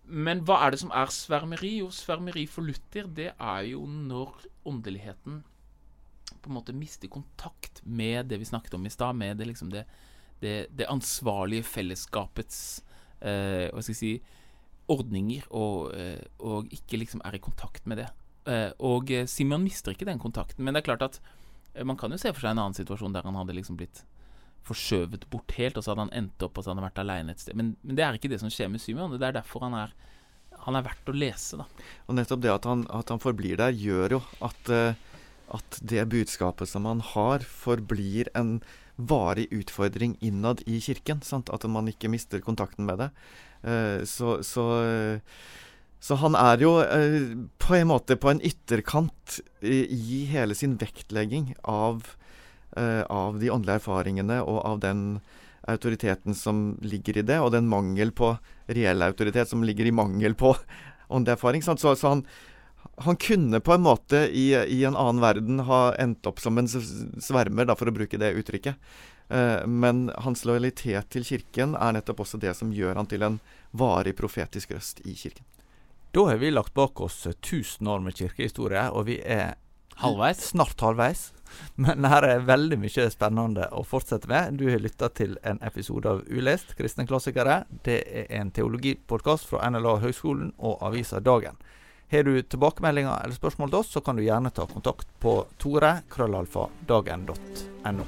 [0.08, 1.74] men hva er det som er svermeri?
[1.82, 5.42] Jo, svermeri for Luther, det er jo når åndeligheten
[6.42, 9.72] på en måte mister kontakt med det vi snakket om i stad, med det, liksom
[9.72, 9.84] det,
[10.42, 12.60] det, det, ansvarlige fellesskapets
[13.20, 14.12] eh, Hva skal jeg si
[14.88, 18.06] ordninger, og, uh, og, ikke liksom er i kontakt med det.
[18.48, 21.18] Uh, og Simon mister ikke den kontakten, men det er klart at
[21.78, 24.04] Eh, man kan jo se for seg en annen situasjon der han hadde liksom blitt
[24.68, 27.34] forskjøvet bort helt, og så hadde han endt opp og så hadde han vært aleine
[27.34, 27.56] et sted.
[27.56, 29.14] Men, men, det er ikke det som skjer med Symeon.
[29.16, 29.94] Det er derfor han er,
[30.66, 31.68] han er verdt å lese, da.
[32.06, 35.06] Og nettopp det at han, at han forblir der, gjør jo at uh,
[35.54, 38.58] at det budskapet som han har, forblir en
[38.98, 41.22] varig utfordring innad i kirken.
[41.22, 41.50] Sant?
[41.54, 43.10] At man ikke mister kontakten med det.
[43.62, 44.66] Eh, så, så,
[46.00, 50.76] så, han er jo eh, på en måte på en ytterkant i, i hele sin
[50.78, 52.10] vektlegging av,
[52.76, 55.04] eh, av de åndelige erfaringene og av den
[55.68, 58.32] autoriteten som ligger i det, og den mangel på
[58.72, 60.54] reell autoritet som ligger i mangel på
[61.08, 61.62] åndelig erfaring.
[61.62, 62.24] Så, så han,
[63.04, 66.68] han, kunne på en måte i, i, en annen verden ha endt opp som en
[66.68, 68.90] svermer, da, for å bruke det uttrykket.
[69.28, 73.38] Uh, men hans lojalitet til Kirken er nettopp også det som gjør han til en
[73.76, 75.44] varig profetisk røst i Kirken.
[76.16, 79.58] Da har vi lagt bak oss 1000 år med kirkehistorie, og vi er
[80.00, 80.48] halvveis.
[80.48, 81.32] snart halvveis.
[81.76, 84.56] Men her er veldig mye spennende å fortsette med.
[84.60, 87.62] Du har lytta til en episode av Ulest kristne klassikere.
[87.84, 91.60] Det er en teologipodkast fra NLA Høgskolen og avisa Dagen.
[92.10, 98.04] Har du tilbakemeldinger eller spørsmål til oss, så kan du gjerne ta kontakt på tore.krøllalfa.dagen.no.